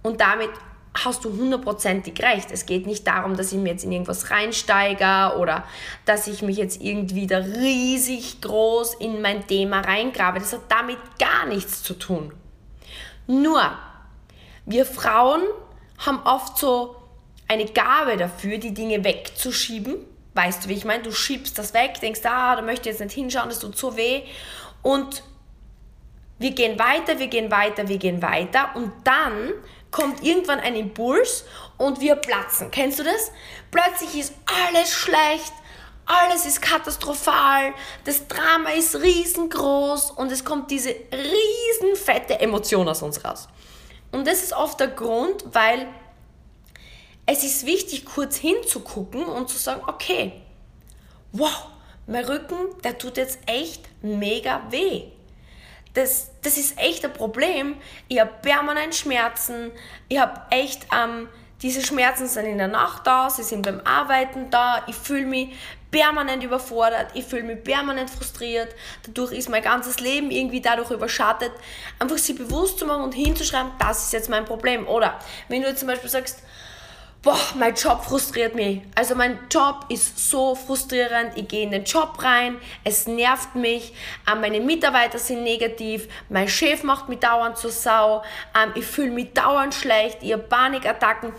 Und 0.02 0.20
damit 0.20 0.50
hast 0.94 1.24
du 1.24 1.30
hundertprozentig 1.30 2.20
recht. 2.22 2.50
Es 2.50 2.66
geht 2.66 2.86
nicht 2.86 3.06
darum, 3.06 3.36
dass 3.36 3.52
ich 3.52 3.58
mir 3.58 3.70
jetzt 3.70 3.84
in 3.84 3.92
irgendwas 3.92 4.30
reinsteige 4.30 5.36
oder 5.38 5.64
dass 6.04 6.26
ich 6.26 6.42
mich 6.42 6.56
jetzt 6.56 6.82
irgendwie 6.82 7.26
da 7.26 7.38
riesig 7.38 8.40
groß 8.40 8.94
in 8.94 9.22
mein 9.22 9.46
Thema 9.46 9.80
reingrabe. 9.80 10.40
Das 10.40 10.52
hat 10.52 10.62
damit 10.68 10.98
gar 11.18 11.46
nichts 11.46 11.82
zu 11.82 11.94
tun. 11.94 12.32
Nur, 13.26 13.62
wir 14.66 14.84
Frauen 14.84 15.42
haben 15.98 16.20
oft 16.24 16.58
so 16.58 16.96
eine 17.46 17.66
Gabe 17.66 18.16
dafür, 18.16 18.58
die 18.58 18.74
Dinge 18.74 19.04
wegzuschieben. 19.04 19.96
Weißt 20.34 20.64
du, 20.64 20.68
wie 20.68 20.74
ich 20.74 20.84
meine? 20.84 21.02
Du 21.02 21.12
schiebst 21.12 21.58
das 21.58 21.74
weg, 21.74 22.00
denkst, 22.00 22.20
ah, 22.24 22.56
da 22.56 22.62
möchte 22.62 22.88
ich 22.88 22.94
jetzt 22.94 23.00
nicht 23.00 23.14
hinschauen, 23.14 23.48
das 23.48 23.60
tut 23.60 23.76
so 23.76 23.96
weh. 23.96 24.22
Und 24.82 25.22
wir 26.38 26.52
gehen 26.52 26.78
weiter, 26.78 27.18
wir 27.18 27.26
gehen 27.26 27.50
weiter, 27.50 27.88
wir 27.88 27.98
gehen 27.98 28.22
weiter. 28.22 28.70
Und 28.74 28.92
dann 29.04 29.52
kommt 29.90 30.22
irgendwann 30.22 30.60
ein 30.60 30.76
Impuls 30.76 31.44
und 31.76 32.00
wir 32.00 32.16
platzen. 32.16 32.70
Kennst 32.70 32.98
du 32.98 33.02
das? 33.02 33.32
Plötzlich 33.70 34.20
ist 34.20 34.34
alles 34.68 34.92
schlecht, 34.92 35.52
alles 36.06 36.46
ist 36.46 36.60
katastrophal, 36.60 37.72
das 38.04 38.26
Drama 38.26 38.70
ist 38.70 38.96
riesengroß 38.96 40.12
und 40.12 40.32
es 40.32 40.44
kommt 40.44 40.70
diese 40.70 40.94
riesenfette 41.12 42.40
Emotion 42.40 42.88
aus 42.88 43.02
uns 43.02 43.24
raus. 43.24 43.48
Und 44.12 44.26
das 44.26 44.42
ist 44.42 44.52
oft 44.52 44.80
der 44.80 44.88
Grund, 44.88 45.44
weil 45.52 45.86
es 47.26 47.44
ist 47.44 47.64
wichtig, 47.64 48.04
kurz 48.04 48.36
hinzugucken 48.36 49.24
und 49.24 49.48
zu 49.48 49.56
sagen, 49.56 49.82
okay, 49.86 50.32
wow, 51.32 51.68
mein 52.06 52.24
Rücken, 52.24 52.56
der 52.82 52.98
tut 52.98 53.16
jetzt 53.16 53.38
echt 53.46 53.88
mega 54.02 54.62
weh 54.70 55.04
das, 55.94 56.30
das 56.42 56.56
ist 56.56 56.78
echt 56.78 57.04
ein 57.04 57.12
Problem. 57.12 57.76
Ich 58.08 58.20
habe 58.20 58.30
permanent 58.42 58.94
Schmerzen. 58.94 59.72
Ich 60.08 60.18
habe 60.18 60.40
echt, 60.50 60.86
ähm, 60.94 61.28
diese 61.62 61.84
Schmerzen 61.84 62.26
sind 62.26 62.46
in 62.46 62.58
der 62.58 62.68
Nacht 62.68 63.06
da, 63.06 63.28
sie 63.28 63.42
sind 63.42 63.62
beim 63.62 63.80
Arbeiten 63.84 64.50
da. 64.50 64.82
Ich 64.86 64.94
fühle 64.94 65.26
mich 65.26 65.50
permanent 65.90 66.42
überfordert, 66.44 67.08
ich 67.14 67.24
fühle 67.24 67.42
mich 67.42 67.64
permanent 67.64 68.08
frustriert. 68.08 68.74
Dadurch 69.04 69.32
ist 69.32 69.48
mein 69.48 69.62
ganzes 69.62 70.00
Leben 70.00 70.30
irgendwie 70.30 70.60
dadurch 70.60 70.90
überschattet. 70.90 71.52
Einfach 71.98 72.18
sich 72.18 72.36
bewusst 72.36 72.78
zu 72.78 72.86
machen 72.86 73.02
und 73.02 73.12
hinzuschreiben, 73.12 73.72
das 73.78 74.04
ist 74.04 74.12
jetzt 74.12 74.30
mein 74.30 74.44
Problem. 74.44 74.86
Oder 74.86 75.18
wenn 75.48 75.62
du 75.62 75.68
jetzt 75.68 75.80
zum 75.80 75.88
Beispiel 75.88 76.08
sagst, 76.08 76.42
boah, 77.22 77.38
mein 77.54 77.74
Job 77.74 78.04
frustriert 78.04 78.54
mich. 78.54 78.80
Also 78.94 79.14
mein 79.14 79.38
Job 79.50 79.84
ist 79.88 80.30
so 80.30 80.54
frustrierend. 80.54 81.36
Ich 81.36 81.48
gehe 81.48 81.62
in 81.62 81.70
den 81.70 81.84
Job 81.84 82.22
rein, 82.22 82.56
es 82.84 83.06
nervt 83.06 83.54
mich, 83.54 83.92
ähm, 84.30 84.40
meine 84.40 84.60
Mitarbeiter 84.60 85.18
sind 85.18 85.42
negativ, 85.42 86.08
mein 86.28 86.48
Chef 86.48 86.82
macht 86.82 87.08
mich 87.08 87.18
dauernd 87.18 87.56
zur 87.58 87.70
Sau, 87.70 88.22
ähm, 88.56 88.72
ich 88.74 88.86
fühle 88.86 89.10
mich 89.10 89.32
dauernd 89.32 89.74
schlecht, 89.74 90.22
habe 90.22 90.42
Panikattacken. 90.42 91.32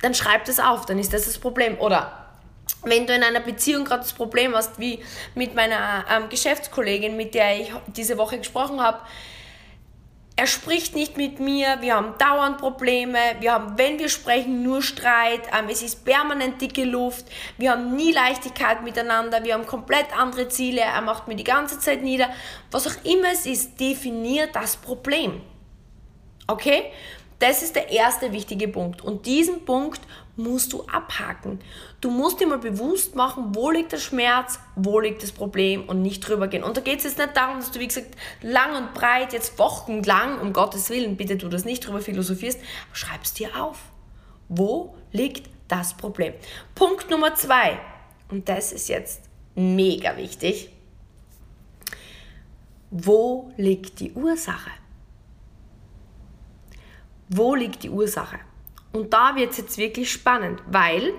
Dann 0.00 0.14
schreib 0.14 0.44
das 0.44 0.60
auf, 0.60 0.86
dann 0.86 0.98
ist 0.98 1.12
das 1.12 1.26
das 1.26 1.38
Problem. 1.38 1.76
Oder 1.80 2.26
wenn 2.84 3.06
du 3.06 3.14
in 3.14 3.24
einer 3.24 3.40
Beziehung 3.40 3.84
gerade 3.84 4.02
das 4.02 4.12
Problem 4.12 4.54
hast, 4.54 4.78
wie 4.78 5.02
mit 5.34 5.54
meiner 5.54 6.04
ähm, 6.10 6.28
Geschäftskollegin, 6.28 7.16
mit 7.16 7.34
der 7.34 7.60
ich 7.60 7.72
diese 7.88 8.16
Woche 8.16 8.38
gesprochen 8.38 8.80
habe, 8.80 9.00
er 10.38 10.46
spricht 10.46 10.94
nicht 10.94 11.16
mit 11.16 11.40
mir, 11.40 11.78
wir 11.80 11.96
haben 11.96 12.16
dauernd 12.16 12.58
Probleme, 12.58 13.18
wir 13.40 13.54
haben, 13.54 13.76
wenn 13.76 13.98
wir 13.98 14.08
sprechen, 14.08 14.62
nur 14.62 14.82
Streit, 14.82 15.40
ähm, 15.52 15.66
es 15.68 15.82
ist 15.82 16.04
permanent 16.04 16.60
dicke 16.60 16.84
Luft, 16.84 17.26
wir 17.56 17.72
haben 17.72 17.96
nie 17.96 18.12
Leichtigkeit 18.12 18.84
miteinander, 18.84 19.42
wir 19.42 19.54
haben 19.54 19.66
komplett 19.66 20.16
andere 20.16 20.48
Ziele, 20.48 20.82
er 20.82 21.00
macht 21.00 21.26
mir 21.26 21.34
die 21.34 21.42
ganze 21.42 21.80
Zeit 21.80 22.04
nieder. 22.04 22.28
Was 22.70 22.86
auch 22.86 23.04
immer 23.04 23.32
es 23.32 23.46
ist, 23.46 23.80
definiert 23.80 24.54
das 24.54 24.76
Problem. 24.76 25.40
Okay? 26.46 26.92
Das 27.38 27.62
ist 27.62 27.76
der 27.76 27.90
erste 27.90 28.32
wichtige 28.32 28.66
Punkt. 28.66 29.02
Und 29.02 29.26
diesen 29.26 29.64
Punkt 29.64 30.00
musst 30.36 30.72
du 30.72 30.82
abhaken. 30.84 31.60
Du 32.00 32.10
musst 32.10 32.40
dir 32.40 32.46
mal 32.46 32.58
bewusst 32.58 33.14
machen, 33.14 33.54
wo 33.54 33.70
liegt 33.70 33.92
der 33.92 33.98
Schmerz, 33.98 34.58
wo 34.74 34.98
liegt 34.98 35.22
das 35.22 35.32
Problem 35.32 35.88
und 35.88 36.02
nicht 36.02 36.20
drüber 36.20 36.48
gehen. 36.48 36.64
Und 36.64 36.76
da 36.76 36.80
geht 36.80 36.98
es 36.98 37.04
jetzt 37.04 37.18
nicht 37.18 37.36
darum, 37.36 37.58
dass 37.58 37.70
du, 37.70 37.78
wie 37.80 37.88
gesagt, 37.88 38.16
lang 38.42 38.76
und 38.76 38.94
breit, 38.94 39.32
jetzt 39.32 39.58
wochenlang, 39.58 40.40
um 40.40 40.52
Gottes 40.52 40.90
Willen, 40.90 41.16
bitte 41.16 41.36
du 41.36 41.48
das 41.48 41.64
nicht 41.64 41.86
drüber 41.86 42.00
philosophierst, 42.00 42.60
schreib 42.92 43.22
es 43.22 43.34
dir 43.34 43.60
auf. 43.60 43.78
Wo 44.48 44.96
liegt 45.12 45.48
das 45.68 45.94
Problem? 45.94 46.34
Punkt 46.74 47.10
Nummer 47.10 47.34
zwei, 47.34 47.78
und 48.30 48.48
das 48.48 48.72
ist 48.72 48.88
jetzt 48.88 49.22
mega 49.54 50.16
wichtig. 50.16 50.70
Wo 52.90 53.52
liegt 53.56 54.00
die 54.00 54.12
Ursache? 54.12 54.70
Wo 57.28 57.54
liegt 57.54 57.82
die 57.82 57.90
Ursache? 57.90 58.38
Und 58.92 59.12
da 59.12 59.36
wird 59.36 59.52
es 59.52 59.58
jetzt 59.58 59.78
wirklich 59.78 60.10
spannend, 60.10 60.62
weil 60.66 61.12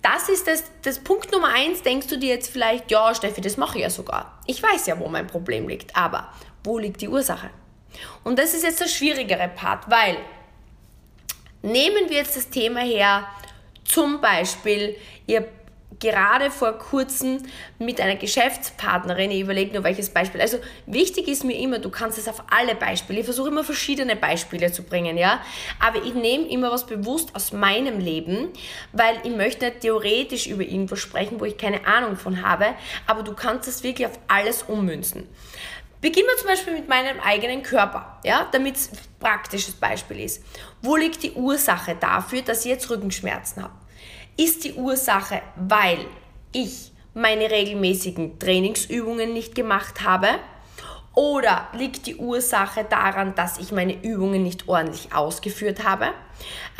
das 0.00 0.28
ist 0.28 0.48
das, 0.48 0.64
das 0.82 0.98
Punkt 0.98 1.32
Nummer 1.32 1.48
eins, 1.48 1.82
denkst 1.82 2.08
du 2.08 2.18
dir 2.18 2.30
jetzt 2.30 2.50
vielleicht, 2.50 2.90
ja, 2.90 3.14
Steffi, 3.14 3.40
das 3.40 3.56
mache 3.56 3.78
ich 3.78 3.82
ja 3.84 3.90
sogar. 3.90 4.40
Ich 4.46 4.62
weiß 4.62 4.86
ja, 4.86 4.98
wo 4.98 5.08
mein 5.08 5.26
Problem 5.26 5.68
liegt, 5.68 5.96
aber 5.96 6.32
wo 6.64 6.78
liegt 6.78 7.00
die 7.00 7.08
Ursache? 7.08 7.50
Und 8.24 8.38
das 8.38 8.54
ist 8.54 8.64
jetzt 8.64 8.80
der 8.80 8.88
schwierigere 8.88 9.48
Part, 9.48 9.88
weil 9.90 10.16
nehmen 11.62 12.08
wir 12.08 12.16
jetzt 12.16 12.36
das 12.36 12.48
Thema 12.48 12.80
her, 12.80 13.26
zum 13.84 14.20
Beispiel, 14.20 14.96
ihr 15.26 15.46
gerade 16.02 16.50
vor 16.50 16.72
kurzem 16.72 17.38
mit 17.78 18.00
einer 18.00 18.16
Geschäftspartnerin, 18.16 19.30
ich 19.30 19.40
überlege 19.40 19.72
nur 19.72 19.84
welches 19.84 20.10
Beispiel. 20.10 20.40
Also 20.40 20.58
wichtig 20.84 21.28
ist 21.28 21.44
mir 21.44 21.56
immer, 21.56 21.78
du 21.78 21.90
kannst 21.90 22.18
es 22.18 22.28
auf 22.28 22.42
alle 22.50 22.74
Beispiele. 22.74 23.20
Ich 23.20 23.24
versuche 23.24 23.48
immer 23.48 23.62
verschiedene 23.62 24.16
Beispiele 24.16 24.72
zu 24.72 24.82
bringen, 24.82 25.16
ja. 25.16 25.40
Aber 25.78 26.02
ich 26.02 26.14
nehme 26.14 26.48
immer 26.48 26.72
was 26.72 26.86
bewusst 26.86 27.34
aus 27.36 27.52
meinem 27.52 28.00
Leben, 28.00 28.48
weil 28.92 29.14
ich 29.22 29.34
möchte 29.34 29.66
nicht 29.66 29.80
theoretisch 29.80 30.48
über 30.48 30.62
irgendwas 30.62 30.98
sprechen, 30.98 31.38
wo 31.38 31.44
ich 31.44 31.56
keine 31.56 31.86
Ahnung 31.86 32.16
von 32.16 32.42
habe, 32.42 32.66
aber 33.06 33.22
du 33.22 33.32
kannst 33.32 33.68
es 33.68 33.84
wirklich 33.84 34.08
auf 34.08 34.18
alles 34.26 34.64
ummünzen. 34.64 35.28
Beginnen 36.00 36.26
wir 36.26 36.36
zum 36.36 36.48
Beispiel 36.48 36.72
mit 36.72 36.88
meinem 36.88 37.20
eigenen 37.20 37.62
Körper, 37.62 38.18
ja, 38.24 38.48
damit 38.50 38.74
es 38.74 38.90
ein 38.90 38.98
praktisches 39.20 39.74
Beispiel 39.74 40.18
ist. 40.18 40.42
Wo 40.82 40.96
liegt 40.96 41.22
die 41.22 41.30
Ursache 41.30 41.94
dafür, 41.94 42.42
dass 42.42 42.64
ich 42.64 42.72
jetzt 42.72 42.90
Rückenschmerzen 42.90 43.62
habe? 43.62 43.74
Ist 44.42 44.64
die 44.64 44.72
Ursache, 44.72 45.40
weil 45.54 46.04
ich 46.50 46.90
meine 47.14 47.48
regelmäßigen 47.48 48.40
Trainingsübungen 48.40 49.32
nicht 49.32 49.54
gemacht 49.54 50.02
habe? 50.02 50.26
Oder 51.14 51.68
liegt 51.74 52.06
die 52.06 52.16
Ursache 52.16 52.82
daran, 52.82 53.36
dass 53.36 53.58
ich 53.58 53.70
meine 53.70 54.02
Übungen 54.02 54.42
nicht 54.42 54.66
ordentlich 54.66 55.14
ausgeführt 55.14 55.84
habe? 55.84 56.06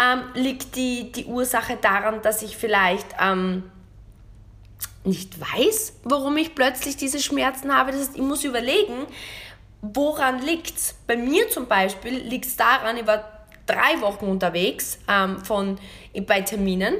Ähm, 0.02 0.22
liegt 0.34 0.74
die, 0.74 1.12
die 1.12 1.26
Ursache 1.26 1.78
daran, 1.80 2.20
dass 2.22 2.42
ich 2.42 2.56
vielleicht 2.56 3.06
ähm, 3.20 3.70
nicht 5.04 5.38
weiß, 5.40 6.00
warum 6.02 6.36
ich 6.38 6.56
plötzlich 6.56 6.96
diese 6.96 7.20
Schmerzen 7.20 7.72
habe? 7.72 7.92
Das 7.92 8.00
heißt, 8.00 8.16
ich 8.16 8.22
muss 8.22 8.42
überlegen, 8.42 9.06
woran 9.82 10.42
liegt 10.42 10.76
es? 10.76 10.96
Bei 11.06 11.16
mir 11.16 11.48
zum 11.48 11.68
Beispiel 11.68 12.14
liegt 12.18 12.46
es 12.46 12.56
daran, 12.56 12.96
ich 12.96 13.06
war 13.06 13.46
drei 13.66 14.00
Wochen 14.00 14.24
unterwegs 14.24 14.98
ähm, 15.08 15.38
von, 15.44 15.78
bei 16.26 16.40
Terminen 16.40 16.94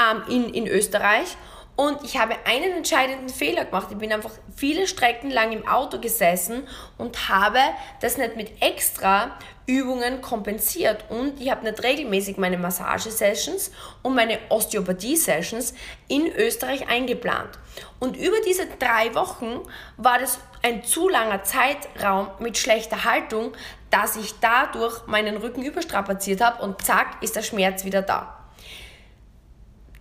ähm, 0.00 0.22
in, 0.28 0.54
in 0.54 0.66
Österreich 0.66 1.36
und 1.76 2.02
ich 2.04 2.16
habe 2.16 2.34
einen 2.46 2.72
entscheidenden 2.72 3.28
Fehler 3.28 3.66
gemacht. 3.66 3.88
Ich 3.90 3.98
bin 3.98 4.10
einfach 4.10 4.30
viele 4.56 4.86
Strecken 4.86 5.30
lang 5.30 5.52
im 5.52 5.68
Auto 5.68 6.00
gesessen 6.00 6.66
und 6.96 7.28
habe 7.28 7.58
das 8.00 8.16
nicht 8.16 8.34
mit 8.34 8.62
extra 8.62 9.36
Übungen 9.66 10.22
kompensiert. 10.22 11.04
Und 11.10 11.38
ich 11.38 11.50
habe 11.50 11.64
nicht 11.64 11.82
regelmäßig 11.82 12.38
meine 12.38 12.56
Massagesessions 12.56 13.72
und 14.02 14.14
meine 14.14 14.38
Osteopathie-Sessions 14.48 15.74
in 16.08 16.32
Österreich 16.34 16.88
eingeplant. 16.88 17.58
Und 18.00 18.16
über 18.16 18.36
diese 18.46 18.66
drei 18.78 19.14
Wochen 19.14 19.60
war 19.98 20.18
das 20.18 20.38
ein 20.62 20.82
zu 20.82 21.10
langer 21.10 21.42
Zeitraum 21.42 22.30
mit 22.38 22.56
schlechter 22.56 23.04
Haltung, 23.04 23.52
dass 23.90 24.16
ich 24.16 24.32
dadurch 24.40 25.06
meinen 25.06 25.36
Rücken 25.36 25.62
überstrapaziert 25.62 26.40
habe 26.40 26.62
und 26.62 26.82
zack 26.82 27.22
ist 27.22 27.36
der 27.36 27.42
Schmerz 27.42 27.84
wieder 27.84 28.00
da. 28.00 28.35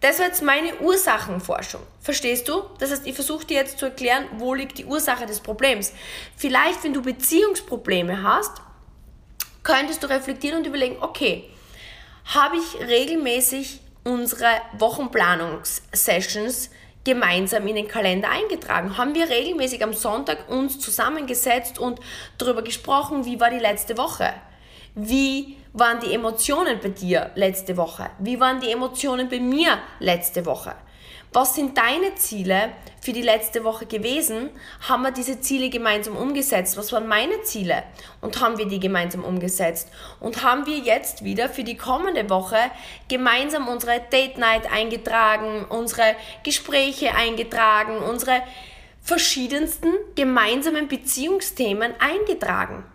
Das 0.06 0.20
war 0.20 0.28
jetzt 0.28 0.44
meine 0.44 0.76
Ursachenforschung. 0.82 1.82
Verstehst 2.00 2.48
du? 2.48 2.62
Das 2.78 2.92
heißt, 2.92 3.08
ich 3.08 3.16
versuche 3.16 3.44
dir 3.44 3.58
jetzt 3.58 3.80
zu 3.80 3.86
erklären, 3.86 4.26
wo 4.38 4.54
liegt 4.54 4.78
die 4.78 4.86
Ursache 4.86 5.26
des 5.26 5.40
Problems. 5.40 5.94
Vielleicht, 6.38 6.84
wenn 6.84 6.94
du 6.94 7.02
Beziehungsprobleme 7.02 8.22
hast, 8.22 8.52
könntest 9.64 10.04
du 10.04 10.08
reflektieren 10.08 10.60
und 10.60 10.68
überlegen, 10.68 10.98
okay, 11.02 11.50
habe 12.26 12.58
ich 12.58 12.88
regelmäßig 12.88 13.80
unsere 14.04 14.46
Wochenplanungssessions 14.78 16.70
gemeinsam 17.04 17.66
in 17.66 17.76
den 17.76 17.88
Kalender 17.88 18.30
eingetragen? 18.30 19.00
Haben 19.00 19.16
wir 19.16 19.28
regelmäßig 19.28 19.84
am 19.84 19.94
Sonntag 19.94 20.48
uns 20.50 20.80
zusammengesetzt 20.80 21.80
und 21.80 22.00
darüber 22.38 22.62
gesprochen, 22.62 23.26
wie 23.26 23.40
war 23.40 23.50
die 23.50 23.58
letzte 23.58 23.98
Woche? 23.98 24.36
Wie 24.94 25.58
waren 25.76 26.00
die 26.00 26.14
Emotionen 26.14 26.80
bei 26.82 26.90
dir 26.90 27.32
letzte 27.36 27.76
Woche? 27.76 28.10
Wie 28.20 28.40
waren 28.40 28.62
die 28.62 28.72
Emotionen 28.72 29.28
bei 29.28 29.40
mir 29.40 29.78
letzte 30.00 30.46
Woche? 30.46 30.74
Was 31.34 31.54
sind 31.54 31.78
deine 31.78 32.16
Ziele 32.16 32.72
für 33.02 33.12
die 33.12 33.22
letzte 33.22 33.66
Woche 33.66 33.86
gewesen? 33.86 34.52
Haben 34.88 35.04
wir 35.04 35.12
diese 35.12 35.42
Ziele 35.42 35.70
gemeinsam 35.70 36.16
umgesetzt? 36.16 36.78
Was 36.78 36.94
waren 36.94 37.08
meine 37.08 37.42
Ziele? 37.42 37.84
Und 38.22 38.40
haben 38.40 38.58
wir 38.58 38.68
die 38.68 38.80
gemeinsam 38.80 39.26
umgesetzt? 39.26 39.92
Und 40.22 40.44
haben 40.44 40.66
wir 40.66 40.78
jetzt 40.78 41.26
wieder 41.26 41.50
für 41.50 41.66
die 41.66 41.76
kommende 41.76 42.30
Woche 42.30 42.72
gemeinsam 43.10 43.68
unsere 43.68 44.00
Date 44.00 44.38
Night 44.38 44.72
eingetragen, 44.72 45.66
unsere 45.68 46.16
Gespräche 46.44 47.14
eingetragen, 47.16 47.98
unsere 47.98 48.44
verschiedensten 49.02 49.92
gemeinsamen 50.16 50.88
Beziehungsthemen 50.88 51.96
eingetragen? 52.00 52.86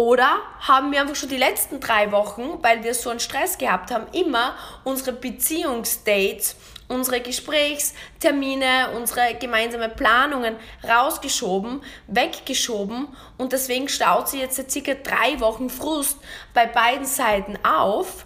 Oder 0.00 0.38
haben 0.60 0.92
wir 0.92 1.02
einfach 1.02 1.14
schon 1.14 1.28
die 1.28 1.36
letzten 1.36 1.78
drei 1.78 2.10
Wochen, 2.10 2.62
weil 2.62 2.82
wir 2.82 2.94
so 2.94 3.10
einen 3.10 3.20
Stress 3.20 3.58
gehabt 3.58 3.90
haben, 3.90 4.06
immer 4.12 4.54
unsere 4.82 5.12
Beziehungsdates, 5.12 6.56
unsere 6.88 7.20
Gesprächstermine, 7.20 8.92
unsere 8.96 9.34
gemeinsamen 9.34 9.94
Planungen 9.94 10.56
rausgeschoben, 10.88 11.82
weggeschoben 12.06 13.08
und 13.36 13.52
deswegen 13.52 13.90
staut 13.90 14.30
sich 14.30 14.40
jetzt 14.40 14.56
seit 14.56 14.70
circa 14.70 14.94
drei 14.94 15.38
Wochen 15.38 15.68
Frust 15.68 16.16
bei 16.54 16.64
beiden 16.64 17.04
Seiten 17.04 17.58
auf 17.62 18.24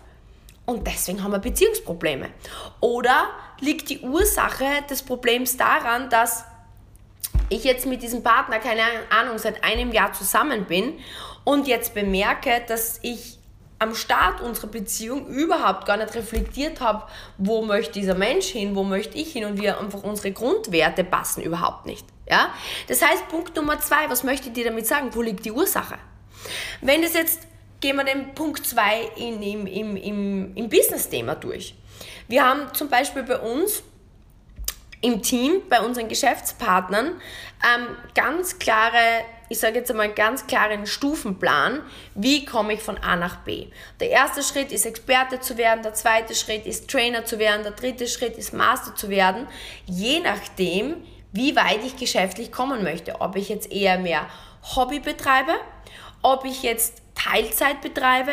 und 0.67 0.87
deswegen 0.87 1.25
haben 1.25 1.33
wir 1.33 1.41
Beziehungsprobleme. 1.41 2.31
Oder 2.79 3.31
liegt 3.59 3.91
die 3.91 3.99
Ursache 3.99 4.85
des 4.89 5.03
Problems 5.03 5.57
daran, 5.57 6.09
dass 6.09 6.45
ich 7.49 7.65
jetzt 7.65 7.85
mit 7.85 8.01
diesem 8.03 8.23
Partner, 8.23 8.61
keine 8.61 8.83
Ahnung, 9.11 9.39
seit 9.39 9.65
einem 9.65 9.91
Jahr 9.91 10.13
zusammen 10.13 10.67
bin 10.67 11.01
und 11.45 11.67
jetzt 11.67 11.95
bemerke, 11.95 12.63
dass 12.67 12.99
ich 13.03 13.39
am 13.79 13.95
Start 13.95 14.41
unserer 14.41 14.69
Beziehung 14.69 15.27
überhaupt 15.27 15.87
gar 15.87 15.97
nicht 15.97 16.15
reflektiert 16.15 16.81
habe, 16.81 17.05
wo 17.39 17.63
möchte 17.63 17.93
dieser 17.93 18.15
Mensch 18.15 18.47
hin, 18.47 18.75
wo 18.75 18.83
möchte 18.83 19.19
ich 19.19 19.33
hin 19.33 19.45
und 19.45 19.61
wir 19.61 19.79
einfach 19.79 20.03
unsere 20.03 20.33
Grundwerte 20.33 21.05
passen 21.05 21.43
überhaupt 21.43 21.85
nicht. 21.85 22.07
Ja? 22.29 22.49
Das 22.89 23.03
heißt, 23.03 23.29
Punkt 23.29 23.55
Nummer 23.57 23.79
zwei, 23.81 24.09
was 24.09 24.23
möchte 24.25 24.49
ich 24.49 24.55
dir 24.55 24.65
damit 24.65 24.87
sagen? 24.87 25.11
Wo 25.13 25.23
liegt 25.23 25.45
die 25.45 25.53
Ursache? 25.53 25.99
Wenn 26.81 27.03
das 27.03 27.15
jetzt, 27.15 27.41
gehen 27.81 27.97
wir 27.97 28.05
den 28.05 28.35
Punkt 28.35 28.67
zwei 28.67 29.11
in, 29.17 29.43
im, 29.43 29.67
im, 29.67 29.97
im, 29.97 30.57
im 30.57 30.69
Business-Thema 30.69 31.35
durch. 31.35 31.75
Wir 32.29 32.45
haben 32.45 32.73
zum 32.73 32.89
Beispiel 32.89 33.23
bei 33.25 33.39
uns 33.39 33.83
im 35.05 35.21
Team, 35.21 35.61
bei 35.69 35.83
unseren 35.83 36.09
Geschäftspartnern, 36.09 37.09
ähm, 37.09 37.97
ganz 38.15 38.59
klare, 38.59 38.97
ich 39.51 39.59
sage 39.59 39.81
jetzt 39.81 39.91
einmal 39.91 40.09
ganz 40.09 40.47
klaren 40.47 40.87
Stufenplan, 40.87 41.83
wie 42.15 42.47
komme 42.47 42.73
ich 42.73 42.81
von 42.81 42.97
A 42.97 43.15
nach 43.15 43.37
B. 43.41 43.67
Der 44.01 44.09
erste 44.09 44.43
Schritt 44.43 44.73
ist 44.73 44.87
Experte 44.87 45.41
zu 45.41 45.59
werden, 45.59 45.83
der 45.83 45.93
zweite 45.93 46.35
Schritt 46.35 46.65
ist 46.65 46.89
Trainer 46.89 47.27
zu 47.27 47.39
werden, 47.39 47.65
der 47.65 47.73
dritte 47.73 48.09
Schritt 48.09 48.39
ist 48.39 48.55
Master 48.55 48.95
zu 48.95 49.11
werden, 49.11 49.47
je 49.85 50.21
nachdem, 50.21 50.97
wie 51.33 51.55
weit 51.55 51.85
ich 51.85 51.97
geschäftlich 51.97 52.51
kommen 52.51 52.83
möchte. 52.83 53.21
Ob 53.21 53.37
ich 53.37 53.51
jetzt 53.51 53.71
eher 53.71 53.99
mehr 53.99 54.27
Hobby 54.75 55.01
betreibe, 55.01 55.53
ob 56.23 56.47
ich 56.47 56.63
jetzt 56.63 57.03
Teilzeit 57.15 57.83
betreibe, 57.83 58.33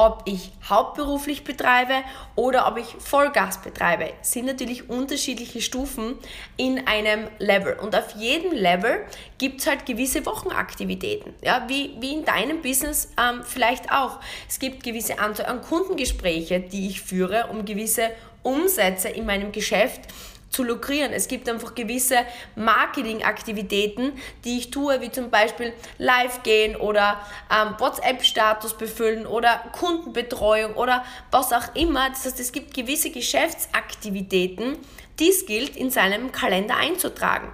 ob 0.00 0.22
ich 0.24 0.50
hauptberuflich 0.66 1.44
betreibe 1.44 1.92
oder 2.34 2.66
ob 2.66 2.78
ich 2.78 2.86
Vollgas 2.86 3.60
betreibe, 3.60 4.14
sind 4.22 4.46
natürlich 4.46 4.88
unterschiedliche 4.88 5.60
Stufen 5.60 6.16
in 6.56 6.86
einem 6.86 7.28
Level. 7.38 7.78
Und 7.78 7.94
auf 7.94 8.16
jedem 8.16 8.52
Level 8.52 9.04
gibt 9.36 9.60
es 9.60 9.66
halt 9.66 9.84
gewisse 9.84 10.24
Wochenaktivitäten, 10.24 11.34
ja, 11.42 11.66
wie, 11.68 11.96
wie 12.00 12.14
in 12.14 12.24
deinem 12.24 12.62
Business 12.62 13.12
ähm, 13.20 13.42
vielleicht 13.44 13.92
auch. 13.92 14.20
Es 14.48 14.58
gibt 14.58 14.84
gewisse 14.84 15.18
Anzahl 15.18 15.46
an 15.46 15.60
Kundengespräche, 15.60 16.60
die 16.60 16.88
ich 16.88 17.02
führe, 17.02 17.48
um 17.50 17.66
gewisse 17.66 18.10
Umsätze 18.42 19.10
in 19.10 19.26
meinem 19.26 19.52
Geschäft 19.52 20.00
zu 20.10 20.29
lukrieren. 20.58 21.12
Es 21.12 21.28
gibt 21.28 21.48
einfach 21.48 21.74
gewisse 21.74 22.18
Marketingaktivitäten, 22.56 24.12
die 24.44 24.58
ich 24.58 24.70
tue, 24.70 25.00
wie 25.00 25.10
zum 25.10 25.30
Beispiel 25.30 25.72
live 25.98 26.42
gehen 26.42 26.76
oder 26.76 27.20
ähm, 27.50 27.74
WhatsApp-Status 27.78 28.76
befüllen 28.76 29.26
oder 29.26 29.62
Kundenbetreuung 29.72 30.74
oder 30.74 31.04
was 31.30 31.52
auch 31.52 31.74
immer. 31.74 32.10
Das 32.10 32.24
heißt, 32.24 32.40
es 32.40 32.52
gibt 32.52 32.74
gewisse 32.74 33.10
Geschäftsaktivitäten, 33.10 34.76
die 35.18 35.30
es 35.30 35.46
gilt, 35.46 35.76
in 35.76 35.90
seinem 35.90 36.32
Kalender 36.32 36.76
einzutragen. 36.76 37.48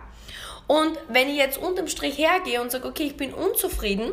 Und 0.67 0.99
wenn 1.09 1.29
ich 1.29 1.37
jetzt 1.37 1.59
unterm 1.59 1.87
Strich 1.87 2.19
hergehe 2.19 2.61
und 2.61 2.71
sage, 2.73 2.89
okay, 2.89 3.05
ich 3.05 3.17
bin 3.17 3.33
unzufrieden, 3.33 4.13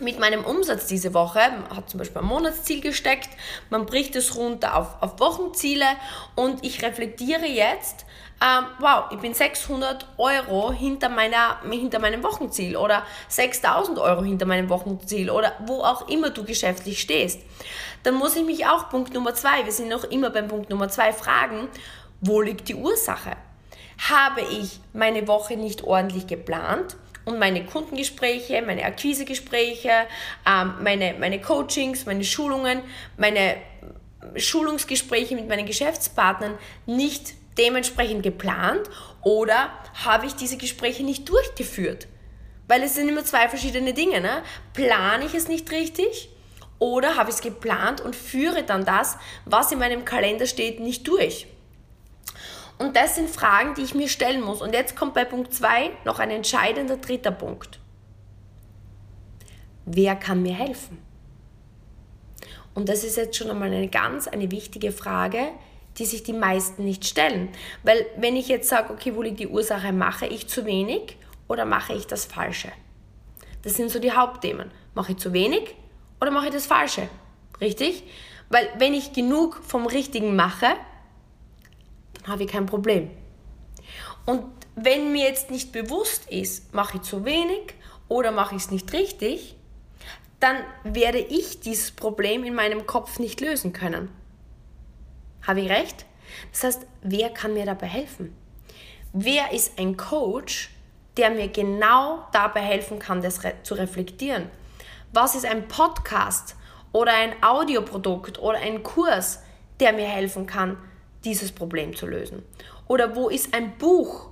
mit 0.00 0.18
meinem 0.18 0.44
Umsatz 0.44 0.86
diese 0.86 1.14
Woche, 1.14 1.40
hat 1.40 1.90
zum 1.90 1.98
Beispiel 1.98 2.22
ein 2.22 2.26
Monatsziel 2.26 2.80
gesteckt, 2.80 3.28
man 3.70 3.86
bricht 3.86 4.14
es 4.16 4.36
runter 4.36 4.76
auf, 4.76 5.02
auf 5.02 5.20
Wochenziele 5.20 5.86
und 6.34 6.64
ich 6.64 6.82
reflektiere 6.82 7.46
jetzt, 7.46 8.04
ähm, 8.40 8.66
wow, 8.78 9.06
ich 9.10 9.18
bin 9.18 9.34
600 9.34 10.06
Euro 10.16 10.72
hinter, 10.72 11.08
meiner, 11.08 11.60
hinter 11.68 11.98
meinem 11.98 12.22
Wochenziel 12.22 12.76
oder 12.76 13.02
6000 13.28 13.98
Euro 13.98 14.22
hinter 14.22 14.46
meinem 14.46 14.68
Wochenziel 14.68 15.28
oder 15.28 15.54
wo 15.66 15.82
auch 15.82 16.08
immer 16.08 16.30
du 16.30 16.44
geschäftlich 16.44 17.00
stehst. 17.00 17.40
Dann 18.04 18.14
muss 18.14 18.36
ich 18.36 18.44
mich 18.44 18.64
auch, 18.66 18.90
Punkt 18.90 19.12
Nummer 19.12 19.34
zwei, 19.34 19.64
wir 19.64 19.72
sind 19.72 19.88
noch 19.88 20.04
immer 20.04 20.30
beim 20.30 20.46
Punkt 20.46 20.70
Nummer 20.70 20.88
zwei, 20.88 21.12
fragen, 21.12 21.68
wo 22.20 22.40
liegt 22.40 22.68
die 22.68 22.76
Ursache? 22.76 23.32
Habe 24.08 24.42
ich 24.42 24.78
meine 24.92 25.26
Woche 25.26 25.56
nicht 25.56 25.82
ordentlich 25.82 26.28
geplant? 26.28 26.96
Und 27.28 27.38
meine 27.38 27.64
Kundengespräche, 27.64 28.62
meine 28.62 28.84
Akquisegespräche, 28.84 30.06
ähm, 30.46 30.74
meine, 30.82 31.14
meine 31.18 31.40
Coachings, 31.40 32.06
meine 32.06 32.24
Schulungen, 32.24 32.80
meine 33.16 33.56
Schulungsgespräche 34.36 35.34
mit 35.34 35.48
meinen 35.48 35.66
Geschäftspartnern 35.66 36.58
nicht 36.86 37.34
dementsprechend 37.58 38.22
geplant 38.22 38.88
oder 39.22 39.70
habe 40.04 40.26
ich 40.26 40.34
diese 40.34 40.56
Gespräche 40.56 41.04
nicht 41.04 41.28
durchgeführt? 41.28 42.08
Weil 42.66 42.82
es 42.82 42.94
sind 42.94 43.08
immer 43.08 43.24
zwei 43.24 43.48
verschiedene 43.48 43.94
Dinge. 43.94 44.20
Ne? 44.20 44.42
Plane 44.74 45.24
ich 45.26 45.34
es 45.34 45.48
nicht 45.48 45.70
richtig 45.70 46.30
oder 46.78 47.16
habe 47.16 47.30
ich 47.30 47.36
es 47.36 47.42
geplant 47.42 48.00
und 48.00 48.16
führe 48.16 48.62
dann 48.62 48.84
das, 48.84 49.16
was 49.44 49.72
in 49.72 49.78
meinem 49.78 50.04
Kalender 50.04 50.46
steht, 50.46 50.80
nicht 50.80 51.06
durch? 51.08 51.46
Und 52.78 52.96
das 52.96 53.16
sind 53.16 53.28
Fragen, 53.28 53.74
die 53.74 53.82
ich 53.82 53.94
mir 53.94 54.08
stellen 54.08 54.40
muss. 54.40 54.62
Und 54.62 54.72
jetzt 54.72 54.96
kommt 54.96 55.14
bei 55.14 55.24
Punkt 55.24 55.52
2 55.52 55.90
noch 56.04 56.20
ein 56.20 56.30
entscheidender 56.30 56.96
dritter 56.96 57.32
Punkt. 57.32 57.80
Wer 59.84 60.14
kann 60.16 60.42
mir 60.42 60.54
helfen? 60.54 60.98
Und 62.74 62.88
das 62.88 63.02
ist 63.02 63.16
jetzt 63.16 63.36
schon 63.36 63.50
einmal 63.50 63.72
eine 63.72 63.88
ganz 63.88 64.28
eine 64.28 64.50
wichtige 64.52 64.92
Frage, 64.92 65.48
die 65.96 66.04
sich 66.04 66.22
die 66.22 66.32
meisten 66.32 66.84
nicht 66.84 67.04
stellen. 67.04 67.48
Weil 67.82 68.06
wenn 68.16 68.36
ich 68.36 68.46
jetzt 68.46 68.68
sage, 68.68 68.92
okay, 68.92 69.16
wo 69.16 69.22
liegt 69.22 69.40
die 69.40 69.48
Ursache, 69.48 69.92
mache 69.92 70.26
ich 70.26 70.46
zu 70.46 70.64
wenig 70.64 71.16
oder 71.48 71.64
mache 71.64 71.94
ich 71.94 72.06
das 72.06 72.24
Falsche? 72.24 72.70
Das 73.62 73.74
sind 73.74 73.90
so 73.90 73.98
die 73.98 74.12
Hauptthemen. 74.12 74.70
Mache 74.94 75.12
ich 75.12 75.18
zu 75.18 75.32
wenig 75.32 75.74
oder 76.20 76.30
mache 76.30 76.46
ich 76.46 76.52
das 76.52 76.66
Falsche? 76.66 77.08
Richtig? 77.60 78.04
Weil 78.48 78.68
wenn 78.78 78.94
ich 78.94 79.12
genug 79.12 79.56
vom 79.56 79.86
Richtigen 79.86 80.36
mache, 80.36 80.68
habe 82.28 82.44
ich 82.44 82.50
kein 82.50 82.66
Problem. 82.66 83.10
Und 84.26 84.44
wenn 84.74 85.12
mir 85.12 85.24
jetzt 85.24 85.50
nicht 85.50 85.72
bewusst 85.72 86.30
ist, 86.30 86.72
mache 86.74 86.98
ich 86.98 87.02
zu 87.02 87.24
wenig 87.24 87.74
oder 88.08 88.30
mache 88.30 88.54
ich 88.54 88.62
es 88.62 88.70
nicht 88.70 88.92
richtig, 88.92 89.56
dann 90.40 90.56
werde 90.84 91.18
ich 91.18 91.60
dieses 91.60 91.90
Problem 91.90 92.44
in 92.44 92.54
meinem 92.54 92.86
Kopf 92.86 93.18
nicht 93.18 93.40
lösen 93.40 93.72
können. 93.72 94.08
Habe 95.46 95.60
ich 95.60 95.70
recht? 95.70 96.06
Das 96.52 96.64
heißt, 96.64 96.86
wer 97.02 97.30
kann 97.30 97.54
mir 97.54 97.64
dabei 97.64 97.86
helfen? 97.86 98.36
Wer 99.12 99.52
ist 99.52 99.78
ein 99.78 99.96
Coach, 99.96 100.70
der 101.16 101.30
mir 101.30 101.48
genau 101.48 102.26
dabei 102.32 102.60
helfen 102.60 102.98
kann, 102.98 103.22
das 103.22 103.40
zu 103.62 103.74
reflektieren? 103.74 104.50
Was 105.12 105.34
ist 105.34 105.46
ein 105.46 105.66
Podcast 105.66 106.54
oder 106.92 107.14
ein 107.14 107.42
Audioprodukt 107.42 108.38
oder 108.38 108.58
ein 108.58 108.82
Kurs, 108.82 109.42
der 109.80 109.92
mir 109.92 110.06
helfen 110.06 110.46
kann, 110.46 110.76
dieses 111.24 111.52
Problem 111.52 111.96
zu 111.96 112.06
lösen? 112.06 112.44
Oder 112.86 113.14
wo 113.16 113.28
ist 113.28 113.54
ein 113.54 113.76
Buch? 113.78 114.30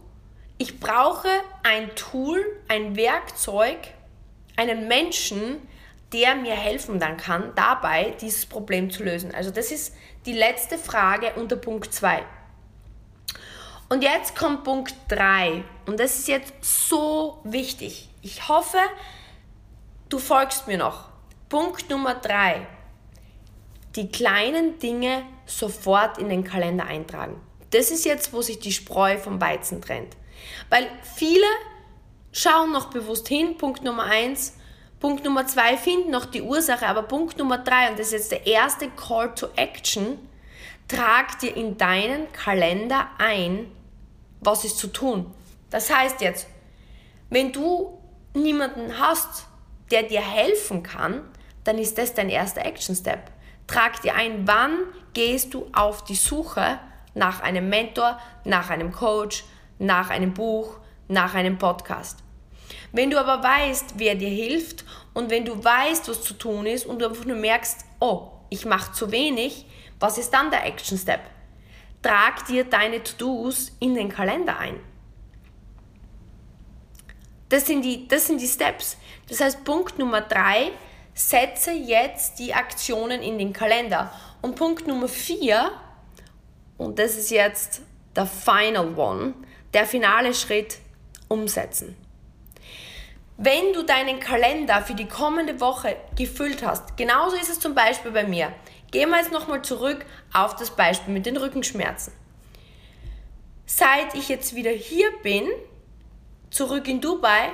Ich 0.59 0.81
brauche 0.81 1.29
ein 1.63 1.95
Tool, 1.95 2.45
ein 2.69 2.97
Werkzeug, 2.97 3.79
einen 4.57 4.89
Menschen, 4.89 5.61
der 6.13 6.35
mir 6.35 6.55
helfen 6.55 6.99
dann 6.99 7.17
kann, 7.17 7.53
dabei 7.57 8.15
dieses 8.21 8.47
Problem 8.47 8.91
zu 8.91 9.03
lösen. 9.03 9.35
Also 9.35 9.51
das 9.51 9.71
ist 9.71 9.95
die 10.25 10.33
letzte 10.33 10.79
Frage 10.79 11.33
unter 11.37 11.57
Punkt 11.57 11.93
2. 11.93 12.23
Und 13.89 14.03
jetzt 14.03 14.35
kommt 14.35 14.65
Punkt 14.65 14.95
3 15.09 15.63
und 15.87 16.01
das 16.01 16.19
ist 16.19 16.29
jetzt 16.29 16.55
so 16.63 17.41
wichtig. 17.45 18.09
Ich 18.23 18.49
hoffe, 18.49 18.79
du 20.09 20.19
folgst 20.19 20.67
mir 20.67 20.79
noch. 20.79 21.09
Punkt 21.49 21.89
Nummer 21.91 22.15
3. 22.15 22.67
Die 23.97 24.09
kleinen 24.09 24.79
Dinge 24.79 25.23
sofort 25.47 26.19
in 26.19 26.29
den 26.29 26.45
Kalender 26.45 26.85
eintragen. 26.85 27.41
Das 27.71 27.91
ist 27.91 28.05
jetzt, 28.05 28.33
wo 28.33 28.43
sich 28.43 28.59
die 28.59 28.73
Spreu 28.73 29.19
vom 29.19 29.41
Weizen 29.41 29.81
trennt. 29.81 30.17
Weil 30.69 30.87
viele 31.03 31.47
schauen 32.33 32.73
noch 32.73 32.91
bewusst 32.91 33.29
hin, 33.29 33.57
Punkt 33.57 33.83
Nummer 33.83 34.05
1, 34.05 34.55
Punkt 35.01 35.25
Nummer 35.25 35.47
2 35.47 35.77
finden 35.77 36.11
noch 36.11 36.27
die 36.27 36.43
Ursache, 36.43 36.87
aber 36.87 37.03
Punkt 37.03 37.39
Nummer 37.39 37.59
3, 37.59 37.91
und 37.91 37.99
das 37.99 38.09
ist 38.09 38.13
jetzt 38.13 38.33
der 38.33 38.47
erste 38.47 38.89
Call 38.91 39.35
to 39.35 39.49
Action, 39.57 40.19
trag 40.89 41.39
dir 41.39 41.57
in 41.57 41.77
deinen 41.77 42.31
Kalender 42.33 43.09
ein, 43.19 43.71
was 44.41 44.65
ist 44.65 44.79
zu 44.79 44.89
tun. 44.89 45.33
Das 45.71 45.95
heißt 45.95 46.21
jetzt, 46.21 46.47
wenn 47.31 47.53
du 47.53 47.99
niemanden 48.35 48.99
hast, 48.99 49.47
der 49.91 50.03
dir 50.05 50.21
helfen 50.21 50.83
kann, 50.83 51.23
dann 51.65 51.79
ist 51.79 51.99
das 51.99 52.15
dein 52.15 52.29
erster 52.29 52.65
Action 52.65 52.95
Step. 52.95 53.31
Trag 53.67 54.01
dir 54.03 54.15
ein, 54.15 54.47
wann 54.47 54.79
gehst 55.13 55.55
du 55.55 55.67
auf 55.73 56.05
die 56.05 56.15
Suche 56.15 56.79
nach 57.15 57.41
einem 57.41 57.69
Mentor, 57.69 58.21
nach 58.45 58.71
einem 58.71 58.93
Coach, 58.93 59.45
nach 59.79 60.11
einem 60.11 60.35
Buch, 60.35 60.79
nach 61.09 61.35
einem 61.35 61.59
Podcast. 61.59 62.19
Wenn 62.93 63.11
du 63.11 63.19
aber 63.19 63.43
weißt, 63.43 63.95
wer 63.97 64.15
dir 64.15 64.29
hilft 64.29 64.85
und 65.15 65.31
wenn 65.31 65.45
du 65.45 65.63
weißt, 65.63 66.09
was 66.09 66.23
zu 66.23 66.35
tun 66.35 66.67
ist 66.67 66.87
und 66.87 67.01
du 67.01 67.09
einfach 67.09 67.25
nur 67.25 67.37
merkst, 67.37 67.85
oh, 68.01 68.29
ich 68.51 68.65
mache 68.65 68.93
zu 68.93 69.11
wenig, 69.11 69.67
was 69.99 70.19
ist 70.19 70.31
dann 70.31 70.51
der 70.51 70.65
Action 70.67 70.99
Step? 70.99 71.21
Trag 72.03 72.47
dir 72.47 72.65
deine 72.65 73.03
To-Dos 73.03 73.73
in 73.81 73.95
den 73.95 74.09
Kalender 74.09 74.59
ein. 74.59 74.79
Das 77.49 77.67
sind, 77.67 77.83
die, 77.83 78.09
das 78.09 78.27
sind 78.27 78.41
die 78.41 78.47
Steps. 78.47 78.97
Das 79.29 79.41
heißt, 79.41 79.65
Punkt 79.65 79.99
Nummer 79.99 80.21
drei, 80.21 80.73
setze 81.17 81.73
jetzt 81.73 82.39
die 82.39 82.53
Aktionen 82.53 83.23
in 83.23 83.39
den 83.39 83.53
Kalender. 83.53 84.13
Und 84.43 84.55
Punkt 84.55 84.87
Nummer 84.87 85.09
vier, 85.09 85.73
und 86.77 86.99
das 86.99 87.17
ist 87.17 87.31
jetzt 87.31 87.81
der 88.15 88.27
Final 88.27 88.97
One, 88.97 89.35
der 89.73 89.87
finale 89.87 90.35
Schritt, 90.35 90.77
umsetzen. 91.29 91.97
Wenn 93.39 93.73
du 93.73 93.83
deinen 93.83 94.21
Kalender 94.21 94.83
für 94.83 94.95
die 94.95 95.09
kommende 95.09 95.59
Woche 95.61 95.97
gefüllt 96.17 96.65
hast, 96.65 96.97
genauso 96.97 97.37
ist 97.37 97.51
es 97.51 97.61
zum 97.61 97.75
Beispiel 97.75 98.13
bei 98.13 98.25
mir. 98.25 98.53
Gehen 98.91 99.11
wir 99.11 99.19
jetzt 99.19 99.33
nochmal 99.33 99.63
zurück 99.63 100.05
auf 100.33 100.55
das 100.55 100.71
Beispiel 100.71 101.13
mit 101.13 101.27
den 101.27 101.37
Rückenschmerzen. 101.37 102.13
Seit 103.65 104.15
ich 104.15 104.29
jetzt 104.29 104.55
wieder 104.55 104.71
hier 104.71 105.11
bin, 105.23 105.49
zurück 106.51 106.87
in 106.89 107.01
Dubai, 107.01 107.49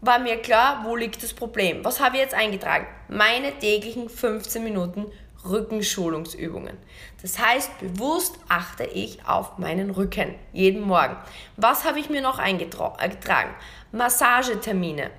war 0.00 0.18
mir 0.18 0.36
klar, 0.36 0.82
wo 0.84 0.96
liegt 0.96 1.22
das 1.22 1.32
Problem. 1.32 1.84
Was 1.84 2.00
habe 2.00 2.16
ich 2.16 2.22
jetzt 2.22 2.34
eingetragen? 2.34 2.86
Meine 3.08 3.52
täglichen 3.58 4.08
15 4.08 4.62
Minuten 4.62 5.06
Rückenschulungsübungen. 5.44 6.76
Das 7.22 7.38
heißt, 7.38 7.78
bewusst 7.80 8.36
achte 8.48 8.84
ich 8.84 9.26
auf 9.26 9.58
meinen 9.58 9.90
Rücken 9.90 10.34
jeden 10.52 10.82
Morgen. 10.82 11.16
Was 11.56 11.84
habe 11.84 12.00
ich 12.00 12.10
mir 12.10 12.20
noch 12.20 12.38
eingetragen? 12.38 13.54
Massagetermine, 13.92 15.10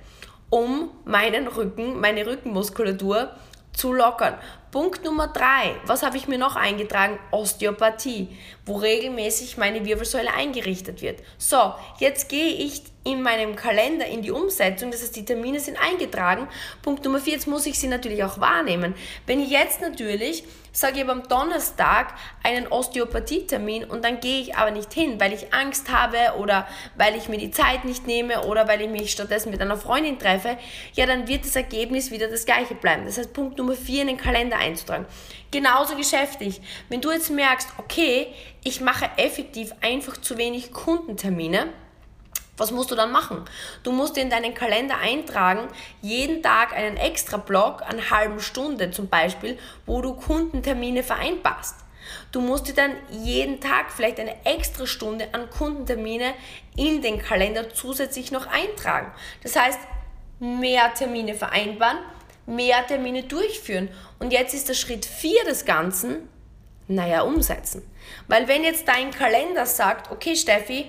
um 0.50 0.90
meinen 1.04 1.48
Rücken, 1.48 2.00
meine 2.00 2.26
Rückenmuskulatur 2.26 3.30
zu 3.72 3.92
lockern. 3.92 4.34
Punkt 4.70 5.04
Nummer 5.04 5.28
drei, 5.28 5.74
was 5.84 6.02
habe 6.02 6.16
ich 6.16 6.28
mir 6.28 6.38
noch 6.38 6.54
eingetragen? 6.54 7.18
Osteopathie, 7.32 8.28
wo 8.66 8.76
regelmäßig 8.76 9.56
meine 9.56 9.84
Wirbelsäule 9.84 10.32
eingerichtet 10.32 11.02
wird. 11.02 11.20
So, 11.38 11.74
jetzt 11.98 12.28
gehe 12.28 12.52
ich 12.52 12.82
in 13.02 13.22
meinem 13.22 13.56
Kalender 13.56 14.06
in 14.06 14.20
die 14.20 14.30
Umsetzung, 14.30 14.90
das 14.90 15.00
heißt, 15.00 15.16
die 15.16 15.24
Termine 15.24 15.58
sind 15.58 15.78
eingetragen. 15.78 16.48
Punkt 16.82 17.04
Nummer 17.04 17.18
vier, 17.18 17.32
jetzt 17.32 17.46
muss 17.46 17.64
ich 17.64 17.78
sie 17.78 17.88
natürlich 17.88 18.22
auch 18.24 18.40
wahrnehmen. 18.40 18.94
Wenn 19.26 19.40
ich 19.40 19.50
jetzt 19.50 19.80
natürlich 19.80 20.44
sage, 20.72 21.00
ich 21.00 21.08
am 21.08 21.26
Donnerstag 21.26 22.14
einen 22.42 22.66
Osteopathie-Termin 22.68 23.84
und 23.84 24.04
dann 24.04 24.20
gehe 24.20 24.42
ich 24.42 24.54
aber 24.54 24.70
nicht 24.70 24.92
hin, 24.92 25.18
weil 25.18 25.32
ich 25.32 25.52
Angst 25.52 25.90
habe 25.90 26.38
oder 26.38 26.68
weil 26.96 27.16
ich 27.16 27.28
mir 27.28 27.38
die 27.38 27.50
Zeit 27.50 27.84
nicht 27.84 28.06
nehme 28.06 28.44
oder 28.44 28.68
weil 28.68 28.82
ich 28.82 28.88
mich 28.88 29.10
stattdessen 29.10 29.50
mit 29.50 29.60
einer 29.62 29.78
Freundin 29.78 30.18
treffe, 30.18 30.58
ja, 30.92 31.06
dann 31.06 31.26
wird 31.26 31.44
das 31.44 31.56
Ergebnis 31.56 32.10
wieder 32.10 32.28
das 32.28 32.44
gleiche 32.44 32.74
bleiben. 32.74 33.06
Das 33.06 33.16
heißt, 33.16 33.32
Punkt 33.32 33.56
Nummer 33.56 33.74
vier 33.74 34.02
in 34.02 34.08
den 34.08 34.16
Kalender 34.18 34.58
einzutragen. 34.58 35.06
Genauso 35.50 35.96
geschäftlich. 35.96 36.60
Wenn 36.90 37.00
du 37.00 37.10
jetzt 37.10 37.30
merkst, 37.30 37.70
okay, 37.78 38.28
ich 38.62 38.80
mache 38.80 39.10
effektiv 39.16 39.72
einfach 39.80 40.18
zu 40.18 40.36
wenig 40.36 40.72
Kundentermine, 40.72 41.68
was 42.60 42.70
musst 42.70 42.90
du 42.90 42.94
dann 42.94 43.10
machen? 43.10 43.44
Du 43.82 43.90
musst 43.90 44.16
in 44.18 44.30
deinen 44.30 44.54
Kalender 44.54 44.98
eintragen, 44.98 45.68
jeden 46.02 46.42
Tag 46.42 46.72
einen 46.74 46.96
extra 46.96 47.38
Block, 47.38 47.82
eine 47.82 48.10
halben 48.10 48.40
Stunde 48.40 48.90
zum 48.90 49.08
Beispiel, 49.08 49.58
wo 49.86 50.02
du 50.02 50.14
Kundentermine 50.14 51.02
vereinbarst. 51.02 51.76
Du 52.32 52.40
musst 52.40 52.68
dir 52.68 52.74
dann 52.74 52.92
jeden 53.10 53.60
Tag 53.60 53.90
vielleicht 53.90 54.20
eine 54.20 54.44
extra 54.44 54.86
Stunde 54.86 55.28
an 55.32 55.48
Kundentermine 55.50 56.34
in 56.76 57.02
den 57.02 57.18
Kalender 57.18 57.70
zusätzlich 57.70 58.30
noch 58.30 58.46
eintragen. 58.46 59.12
Das 59.42 59.56
heißt, 59.56 59.78
mehr 60.38 60.92
Termine 60.94 61.34
vereinbaren, 61.34 61.98
mehr 62.46 62.86
Termine 62.86 63.24
durchführen. 63.24 63.88
Und 64.18 64.32
jetzt 64.32 64.54
ist 64.54 64.68
der 64.68 64.74
Schritt 64.74 65.06
4 65.06 65.44
des 65.44 65.64
Ganzen, 65.64 66.28
naja, 66.88 67.22
umsetzen. 67.22 67.82
Weil 68.26 68.48
wenn 68.48 68.64
jetzt 68.64 68.88
dein 68.88 69.10
Kalender 69.10 69.66
sagt, 69.66 70.10
okay 70.10 70.34
Steffi, 70.36 70.86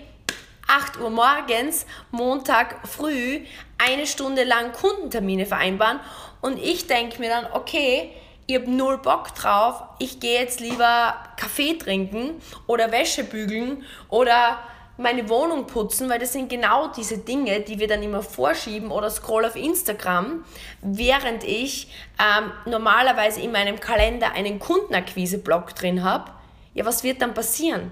8 0.72 1.02
Uhr 1.02 1.10
morgens, 1.10 1.86
Montag 2.12 2.88
früh, 2.88 3.42
eine 3.78 4.08
Stunde 4.08 4.46
lang 4.46 4.72
Kundentermine 4.72 5.46
vereinbaren 5.46 6.00
und 6.40 6.58
ich 6.58 6.88
denke 6.88 7.20
mir 7.20 7.30
dann, 7.30 7.46
okay, 7.52 8.14
ich 8.48 8.56
habe 8.56 8.72
null 8.72 8.98
Bock 8.98 9.36
drauf, 9.36 9.84
ich 10.00 10.22
gehe 10.22 10.40
jetzt 10.40 10.62
lieber 10.62 11.16
Kaffee 11.36 11.74
trinken 11.74 12.42
oder 12.68 12.90
Wäsche 12.94 13.26
bügeln 13.26 13.84
oder 14.08 14.60
meine 14.96 15.28
Wohnung 15.28 15.68
putzen, 15.68 16.10
weil 16.10 16.20
das 16.20 16.32
sind 16.32 16.50
genau 16.50 16.88
diese 16.88 17.18
Dinge, 17.18 17.60
die 17.60 17.78
wir 17.78 17.90
dann 17.90 18.02
immer 18.02 18.24
vorschieben 18.24 18.92
oder 18.92 19.10
scroll 19.10 19.44
auf 19.44 19.58
Instagram, 19.58 20.46
während 20.82 21.44
ich 21.44 21.90
ähm, 22.18 22.50
normalerweise 22.66 23.42
in 23.42 23.52
meinem 23.52 23.78
Kalender 23.82 24.32
einen 24.32 24.60
Kundenakquise-Blog 24.60 25.76
drin 25.76 26.06
habe. 26.06 26.32
Ja, 26.74 26.86
was 26.86 27.04
wird 27.04 27.22
dann 27.22 27.34
passieren? 27.34 27.92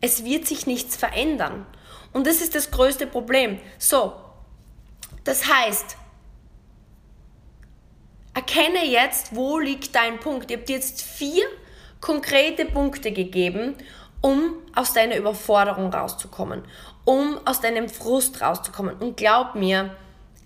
Es 0.00 0.24
wird 0.24 0.46
sich 0.46 0.66
nichts 0.66 0.96
verändern. 0.96 1.66
Und 2.12 2.26
das 2.26 2.40
ist 2.40 2.54
das 2.54 2.70
größte 2.70 3.06
Problem. 3.06 3.58
So, 3.78 4.14
das 5.24 5.46
heißt, 5.46 5.96
erkenne 8.34 8.86
jetzt, 8.86 9.34
wo 9.34 9.58
liegt 9.58 9.94
dein 9.94 10.20
Punkt. 10.20 10.50
Ich 10.50 10.56
habe 10.56 10.66
dir 10.66 10.76
jetzt 10.76 11.02
vier 11.02 11.44
konkrete 12.00 12.64
Punkte 12.64 13.12
gegeben 13.12 13.74
um 14.20 14.54
aus 14.74 14.92
deiner 14.92 15.16
Überforderung 15.16 15.92
rauszukommen, 15.92 16.62
um 17.04 17.38
aus 17.44 17.60
deinem 17.60 17.88
Frust 17.88 18.40
rauszukommen. 18.40 18.96
Und 18.96 19.16
glaub 19.16 19.54
mir, 19.54 19.94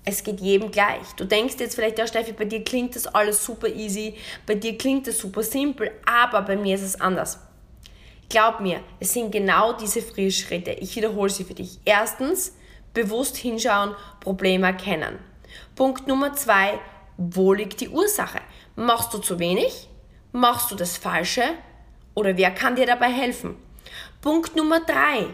Es 0.04 0.24
geht 0.24 0.40
jedem 0.40 0.72
gleich. 0.72 1.12
Du 1.16 1.24
denkst 1.24 1.54
jetzt 1.60 1.76
vielleicht, 1.76 1.96
ja 1.96 2.08
Steffi, 2.08 2.32
bei 2.32 2.44
dir 2.44 2.64
klingt 2.64 2.96
das 2.96 3.06
alles 3.06 3.44
super 3.44 3.68
easy, 3.68 4.16
bei 4.46 4.56
dir 4.56 4.76
klingt 4.76 5.06
das 5.06 5.18
super 5.18 5.44
simpel, 5.44 5.92
aber 6.04 6.42
bei 6.42 6.56
mir 6.56 6.74
ist 6.74 6.82
es 6.82 7.00
anders. 7.00 7.38
Glaub 8.32 8.60
mir, 8.60 8.80
es 8.98 9.12
sind 9.12 9.30
genau 9.30 9.74
diese 9.74 10.00
Frühschritte. 10.00 10.70
Ich 10.70 10.96
wiederhole 10.96 11.28
sie 11.28 11.44
für 11.44 11.52
dich. 11.52 11.80
Erstens, 11.84 12.56
bewusst 12.94 13.36
hinschauen, 13.36 13.94
Probleme 14.20 14.68
erkennen. 14.68 15.18
Punkt 15.74 16.06
Nummer 16.06 16.32
zwei, 16.32 16.78
wo 17.18 17.52
liegt 17.52 17.82
die 17.82 17.90
Ursache? 17.90 18.40
Machst 18.74 19.12
du 19.12 19.18
zu 19.18 19.38
wenig? 19.38 19.86
Machst 20.32 20.70
du 20.70 20.76
das 20.76 20.96
Falsche? 20.96 21.42
Oder 22.14 22.38
wer 22.38 22.50
kann 22.52 22.74
dir 22.74 22.86
dabei 22.86 23.10
helfen? 23.10 23.54
Punkt 24.22 24.56
Nummer 24.56 24.80
drei, 24.80 25.26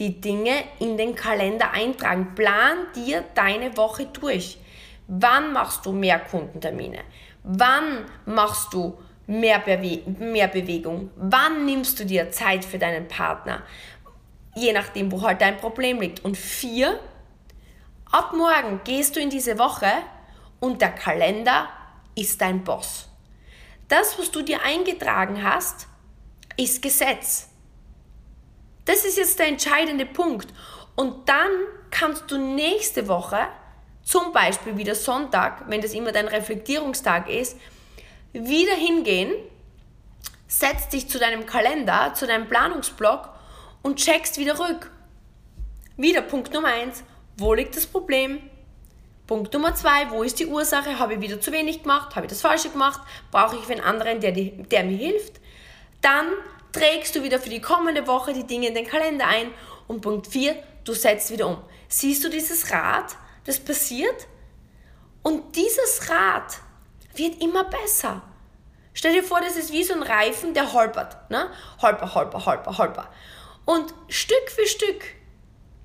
die 0.00 0.20
Dinge 0.20 0.64
in 0.80 0.96
den 0.96 1.14
Kalender 1.14 1.70
eintragen. 1.70 2.34
Plan 2.34 2.88
dir 2.96 3.22
deine 3.36 3.76
Woche 3.76 4.06
durch. 4.06 4.58
Wann 5.06 5.52
machst 5.52 5.86
du 5.86 5.92
mehr 5.92 6.18
Kundentermine? 6.18 7.02
Wann 7.44 8.04
machst 8.26 8.74
du 8.74 8.98
mehr, 9.26 9.58
Bewe 9.58 10.02
mehr 10.18 10.48
Bewegung? 10.48 11.10
Wann 11.16 11.64
nimmst 11.64 11.98
du 12.00 12.04
dir 12.04 12.30
Zeit 12.30 12.64
für 12.64 12.78
deinen 12.78 13.08
Partner? 13.08 13.62
Je 14.54 14.72
nachdem, 14.72 15.10
wo 15.10 15.22
halt 15.22 15.40
dein 15.40 15.56
Problem 15.56 16.00
liegt. 16.00 16.24
Und 16.24 16.36
vier, 16.36 17.00
ab 18.10 18.32
morgen 18.34 18.80
gehst 18.84 19.16
du 19.16 19.20
in 19.20 19.30
diese 19.30 19.58
Woche 19.58 19.90
und 20.60 20.80
der 20.80 20.90
Kalender 20.90 21.68
ist 22.14 22.40
dein 22.40 22.62
Boss. 22.64 23.08
Das, 23.88 24.18
was 24.18 24.30
du 24.30 24.42
dir 24.42 24.62
eingetragen 24.62 25.42
hast, 25.42 25.86
ist 26.56 26.82
Gesetz. 26.82 27.48
Das 28.84 29.04
ist 29.04 29.16
jetzt 29.16 29.38
der 29.38 29.48
entscheidende 29.48 30.06
Punkt. 30.06 30.48
Und 30.96 31.28
dann 31.28 31.50
kannst 31.90 32.30
du 32.30 32.38
nächste 32.38 33.08
Woche, 33.08 33.38
zum 34.02 34.32
Beispiel 34.32 34.76
wieder 34.76 34.94
Sonntag, 34.94 35.64
wenn 35.68 35.80
das 35.80 35.94
immer 35.94 36.12
dein 36.12 36.26
Reflektierungstag 36.28 37.28
ist, 37.28 37.56
wieder 38.32 38.74
hingehen, 38.74 39.32
setzt 40.48 40.92
dich 40.92 41.08
zu 41.08 41.18
deinem 41.18 41.46
Kalender, 41.46 42.12
zu 42.14 42.26
deinem 42.26 42.48
Planungsblock 42.48 43.30
und 43.82 43.96
checkst 43.96 44.38
wieder 44.38 44.58
rück. 44.58 44.90
Wieder 45.96 46.22
Punkt 46.22 46.52
Nummer 46.52 46.68
eins, 46.68 47.04
wo 47.36 47.54
liegt 47.54 47.76
das 47.76 47.86
Problem? 47.86 48.40
Punkt 49.26 49.52
Nummer 49.54 49.74
zwei, 49.74 50.10
wo 50.10 50.22
ist 50.22 50.38
die 50.38 50.46
Ursache? 50.46 50.98
Habe 50.98 51.14
ich 51.14 51.20
wieder 51.20 51.40
zu 51.40 51.52
wenig 51.52 51.82
gemacht? 51.82 52.16
Habe 52.16 52.26
ich 52.26 52.30
das 52.30 52.40
Falsche 52.40 52.70
gemacht? 52.70 53.00
Brauche 53.30 53.56
ich 53.56 53.70
einen 53.70 53.80
anderen, 53.80 54.20
der, 54.20 54.32
der 54.32 54.84
mir 54.84 54.96
hilft? 54.96 55.40
Dann 56.00 56.26
trägst 56.72 57.14
du 57.14 57.22
wieder 57.22 57.38
für 57.38 57.50
die 57.50 57.60
kommende 57.60 58.06
Woche 58.06 58.32
die 58.32 58.46
Dinge 58.46 58.68
in 58.68 58.74
den 58.74 58.86
Kalender 58.86 59.26
ein. 59.26 59.50
Und 59.86 60.00
Punkt 60.00 60.26
4, 60.26 60.56
du 60.84 60.92
setzt 60.92 61.30
wieder 61.30 61.46
um. 61.46 61.58
Siehst 61.88 62.24
du 62.24 62.30
dieses 62.30 62.70
Rad, 62.72 63.16
das 63.44 63.60
passiert? 63.60 64.26
Und 65.22 65.54
dieses 65.54 66.10
Rad 66.10 66.58
wird 67.14 67.42
immer 67.42 67.64
besser. 67.64 68.22
Stell 68.94 69.14
dir 69.14 69.24
vor, 69.24 69.40
das 69.40 69.56
ist 69.56 69.72
wie 69.72 69.84
so 69.84 69.94
ein 69.94 70.02
Reifen, 70.02 70.54
der 70.54 70.72
holpert. 70.72 71.30
Ne? 71.30 71.48
Holper, 71.80 72.14
holper, 72.14 72.44
holper, 72.44 72.78
holper. 72.78 73.08
Und 73.64 73.94
Stück 74.08 74.50
für 74.50 74.66
Stück 74.66 75.04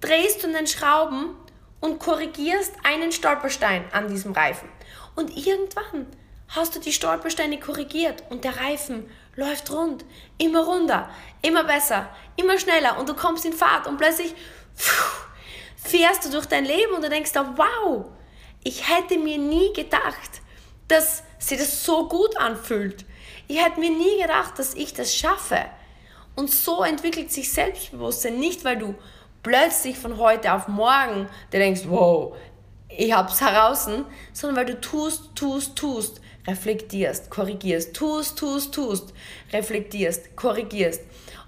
drehst 0.01 0.43
du 0.43 0.51
den 0.51 0.67
Schrauben 0.67 1.35
und 1.79 1.99
korrigierst 1.99 2.73
einen 2.83 3.11
Stolperstein 3.11 3.85
an 3.91 4.07
diesem 4.07 4.33
Reifen. 4.33 4.69
Und 5.15 5.35
irgendwann 5.35 6.07
hast 6.49 6.75
du 6.75 6.79
die 6.79 6.93
Stolpersteine 6.93 7.59
korrigiert 7.59 8.23
und 8.29 8.43
der 8.43 8.57
Reifen 8.57 9.09
läuft 9.35 9.71
rund, 9.71 10.05
immer 10.37 10.63
runder, 10.63 11.09
immer 11.41 11.63
besser, 11.63 12.09
immer 12.35 12.57
schneller 12.57 12.97
und 12.97 13.07
du 13.07 13.13
kommst 13.13 13.45
in 13.45 13.53
Fahrt 13.53 13.87
und 13.87 13.97
plötzlich 13.97 14.33
fährst 15.75 16.25
du 16.25 16.31
durch 16.31 16.45
dein 16.45 16.65
Leben 16.65 16.93
und 16.93 17.03
du 17.03 17.09
denkst 17.09 17.33
da, 17.33 17.53
wow, 17.55 18.05
ich 18.63 18.89
hätte 18.89 19.17
mir 19.17 19.37
nie 19.37 19.71
gedacht, 19.73 20.41
dass 20.87 21.23
sich 21.39 21.57
das 21.57 21.83
so 21.83 22.07
gut 22.07 22.37
anfühlt. 22.37 23.05
Ich 23.47 23.63
hätte 23.63 23.79
mir 23.79 23.91
nie 23.91 24.21
gedacht, 24.21 24.57
dass 24.57 24.73
ich 24.73 24.93
das 24.93 25.15
schaffe. 25.15 25.65
Und 26.35 26.51
so 26.51 26.83
entwickelt 26.83 27.31
sich 27.31 27.51
Selbstbewusstsein 27.51 28.39
nicht, 28.39 28.63
weil 28.63 28.77
du 28.77 28.95
plötzlich 29.43 29.97
von 29.97 30.17
heute 30.17 30.53
auf 30.53 30.67
morgen 30.67 31.27
dir 31.51 31.59
denkst, 31.59 31.83
wow, 31.87 32.35
ich 32.89 33.11
hab's 33.13 33.41
heraus, 33.41 33.87
sondern 34.33 34.57
weil 34.57 34.65
du 34.65 34.79
tust, 34.79 35.35
tust, 35.35 35.75
tust 35.75 36.21
reflektierst, 36.47 37.29
korrigierst, 37.29 37.93
tust, 37.93 38.37
tust, 38.37 38.73
tust, 38.73 39.13
reflektierst, 39.51 40.35
korrigierst 40.35 41.01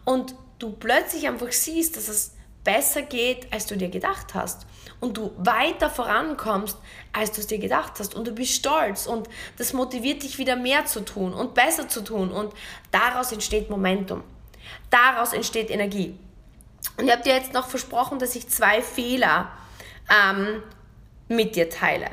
und 0.06 0.36
du 0.60 0.72
plötzlich 0.72 1.28
einfach 1.28 1.52
siehst, 1.52 1.96
dass 1.96 2.10
es 2.10 2.34
besser 2.64 3.02
geht, 3.02 3.52
als 3.52 3.66
du 3.66 3.78
dir 3.78 3.90
gedacht 3.90 4.34
hast 4.34 4.68
und 5.00 5.18
du 5.18 5.32
weiter 5.38 5.90
vorankommst, 5.90 6.78
als 7.14 7.32
du 7.32 7.42
es 7.42 7.48
dir 7.48 7.60
gedacht 7.60 7.94
hast 8.00 8.16
und 8.16 8.28
du 8.28 8.32
bist 8.32 8.54
stolz 8.54 9.06
und 9.06 9.30
das 9.58 9.74
motiviert 9.74 10.24
dich 10.24 10.38
wieder 10.38 10.56
mehr 10.56 10.86
zu 10.86 11.02
tun 11.06 11.34
und 11.34 11.54
besser 11.54 11.88
zu 11.88 12.02
tun 12.02 12.32
und 12.32 12.54
daraus 12.92 13.32
entsteht 13.32 13.70
Momentum. 13.70 14.24
Daraus 14.90 15.34
entsteht 15.34 15.70
Energie. 15.70 16.18
Und 16.98 17.06
ich 17.06 17.12
habe 17.12 17.24
dir 17.24 17.34
jetzt 17.34 17.54
noch 17.54 17.68
versprochen, 17.68 18.20
dass 18.20 18.36
ich 18.36 18.50
zwei 18.50 18.82
Fehler 18.82 19.52
ähm, 20.10 20.64
mit 21.28 21.56
dir 21.56 21.70
teile. 21.70 22.08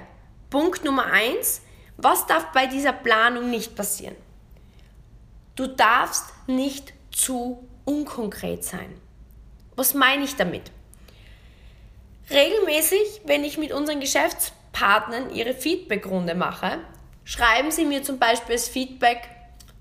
Punkt 0.51 0.85
Nummer 0.85 1.07
eins, 1.07 1.63
was 1.97 2.27
darf 2.27 2.53
bei 2.53 2.67
dieser 2.67 2.93
Planung 2.93 3.51
nicht 3.51 3.75
passieren? 3.75 4.17
Du 5.55 5.67
darfst 5.67 6.25
nicht 6.47 6.93
zu 7.11 7.67
unkonkret 7.85 8.63
sein. 8.63 9.01
Was 9.75 9.95
meine 9.95 10.25
ich 10.25 10.37
damit? 10.37 10.71
Regelmäßig, 12.31 13.23
wenn 13.25 13.45
ich 13.45 13.57
mit 13.57 13.73
unseren 13.73 14.01
Geschäftspartnern 14.01 15.35
ihre 15.35 15.55
Feedbackrunde 15.55 16.35
mache, 16.35 16.79
schreiben 17.25 17.71
sie 17.71 17.85
mir 17.85 18.03
zum 18.03 18.19
Beispiel 18.19 18.57
das 18.57 18.69
Feedback 18.69 19.29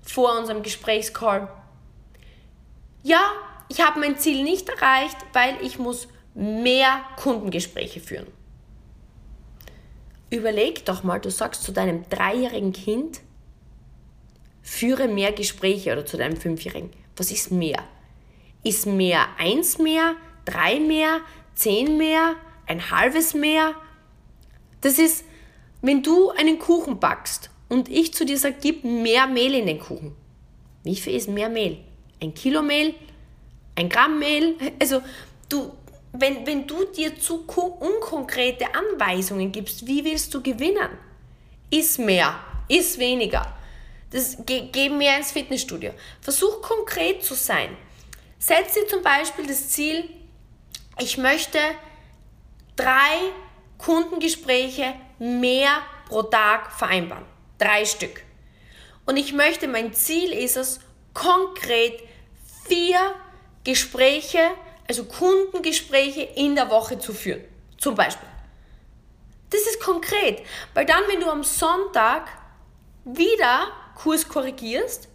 vor 0.02 0.38
unserem 0.38 0.62
Gesprächscall. 0.62 1.48
Ja, 3.02 3.32
ich 3.68 3.80
habe 3.80 4.00
mein 4.00 4.18
Ziel 4.18 4.44
nicht 4.44 4.68
erreicht, 4.68 5.16
weil 5.32 5.56
ich 5.62 5.78
muss 5.78 6.08
mehr 6.34 7.00
Kundengespräche 7.16 8.00
führen. 8.00 8.26
Überleg 10.30 10.84
doch 10.84 11.02
mal, 11.02 11.20
du 11.20 11.30
sagst 11.30 11.62
zu 11.62 11.72
deinem 11.72 12.08
dreijährigen 12.08 12.72
Kind, 12.72 13.20
führe 14.62 15.08
mehr 15.08 15.32
Gespräche 15.32 15.92
oder 15.92 16.04
zu 16.04 16.16
deinem 16.16 16.36
fünfjährigen. 16.36 16.90
Was 17.16 17.30
ist 17.30 17.52
mehr? 17.52 17.82
Ist 18.64 18.86
mehr 18.86 19.26
eins 19.38 19.78
mehr, 19.78 20.16
drei 20.44 20.80
mehr, 20.80 21.20
zehn 21.56 21.96
mehr, 21.96 22.36
ein 22.66 22.90
halbes 22.90 23.34
mehr? 23.34 23.74
Das 24.80 25.00
ist, 25.00 25.24
wenn 25.82 26.02
du 26.02 26.30
einen 26.30 26.60
Kuchen 26.60 27.00
backst 27.00 27.50
und 27.68 27.88
ich 27.88 28.14
zu 28.14 28.24
dir 28.24 28.38
sage, 28.38 28.56
gib 28.60 28.84
mehr 28.84 29.26
Mehl 29.26 29.54
in 29.54 29.66
den 29.66 29.80
Kuchen. 29.80 30.14
Wie 30.84 30.94
viel 30.94 31.16
ist 31.16 31.28
mehr 31.28 31.48
Mehl? 31.48 31.78
Ein 32.22 32.32
Kilo 32.34 32.62
Mehl? 32.62 32.94
Ein 33.74 33.88
Gramm 33.88 34.20
Mehl? 34.20 34.56
Also 34.80 35.02
du, 35.48 35.72
wenn, 36.12 36.46
wenn 36.46 36.66
du 36.66 36.84
dir 36.84 37.18
zu 37.18 37.44
unkonkrete 37.44 38.66
Anweisungen 38.74 39.50
gibst, 39.50 39.86
wie 39.86 40.04
willst 40.04 40.32
du 40.32 40.42
gewinnen? 40.42 40.90
Ist 41.70 41.98
mehr, 41.98 42.38
ist 42.68 42.98
weniger. 42.98 43.52
Das, 44.10 44.38
geh, 44.46 44.68
geh 44.70 44.88
mehr 44.88 45.18
ins 45.18 45.32
Fitnessstudio. 45.32 45.92
Versuch 46.20 46.62
konkret 46.62 47.24
zu 47.24 47.34
sein. 47.34 47.76
Setz 48.38 48.74
dir 48.74 48.86
zum 48.86 49.02
Beispiel 49.02 49.46
das 49.46 49.68
Ziel, 49.70 50.08
ich 50.98 51.18
möchte 51.18 51.58
drei 52.76 53.32
Kundengespräche 53.78 54.94
mehr 55.18 55.82
pro 56.08 56.22
Tag 56.22 56.72
vereinbaren. 56.72 57.24
Drei 57.58 57.84
Stück. 57.84 58.22
Und 59.06 59.16
ich 59.16 59.32
möchte, 59.32 59.68
mein 59.68 59.92
Ziel 59.92 60.32
ist 60.32 60.56
es, 60.56 60.80
konkret 61.14 62.02
vier 62.68 63.14
Gespräche 63.64 64.50
also 64.88 65.04
Kundengespräche 65.04 66.22
in 66.22 66.54
der 66.54 66.70
Woche 66.70 66.98
zu 66.98 67.12
führen. 67.12 67.44
Zum 67.78 67.94
Beispiel. 67.94 68.28
Das 69.50 69.60
ist 69.60 69.80
konkret, 69.80 70.42
weil 70.74 70.86
dann, 70.86 71.02
wenn 71.08 71.20
du 71.20 71.30
am 71.30 71.44
Sonntag 71.44 72.28
wieder 73.04 73.68
Kurs 73.94 74.28
korrigierst, 74.28 75.08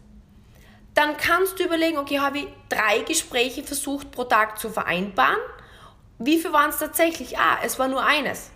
dann 0.94 1.18
kannst 1.18 1.60
du 1.60 1.64
überlegen, 1.64 1.98
okay, 1.98 2.20
habe 2.20 2.40
ich 2.40 2.48
drei 2.70 3.00
Gespräche 3.00 3.64
versucht 3.64 4.12
pro 4.12 4.24
Tag 4.26 4.60
zu 4.60 4.70
vereinbaren. 4.70 5.40
Wie 6.24 6.38
viel 6.38 6.54
waren 6.54 6.70
es 6.70 6.78
tatsächlich? 6.78 7.40
Ah, 7.40 7.58
es 7.64 7.80
war 7.80 7.88
nur 7.88 8.04
eines. 8.04 8.52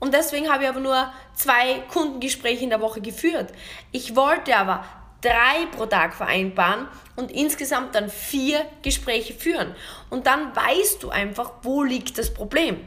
Und 0.00 0.12
deswegen 0.12 0.50
habe 0.50 0.64
ich 0.64 0.68
aber 0.68 0.80
nur 0.80 1.12
zwei 1.34 1.84
Kundengespräche 1.92 2.64
in 2.64 2.70
der 2.70 2.80
Woche 2.80 3.00
geführt. 3.00 3.52
Ich 3.92 4.16
wollte 4.16 4.56
aber 4.56 4.84
drei 5.20 5.66
pro 5.70 5.86
Tag 5.86 6.14
vereinbaren 6.14 6.88
und 7.14 7.30
insgesamt 7.30 7.94
dann 7.94 8.10
vier 8.10 8.66
Gespräche 8.82 9.32
führen. 9.32 9.76
Und 10.10 10.26
dann 10.26 10.54
weißt 10.56 11.02
du 11.02 11.10
einfach, 11.10 11.52
wo 11.62 11.84
liegt 11.84 12.18
das 12.18 12.34
Problem. 12.34 12.80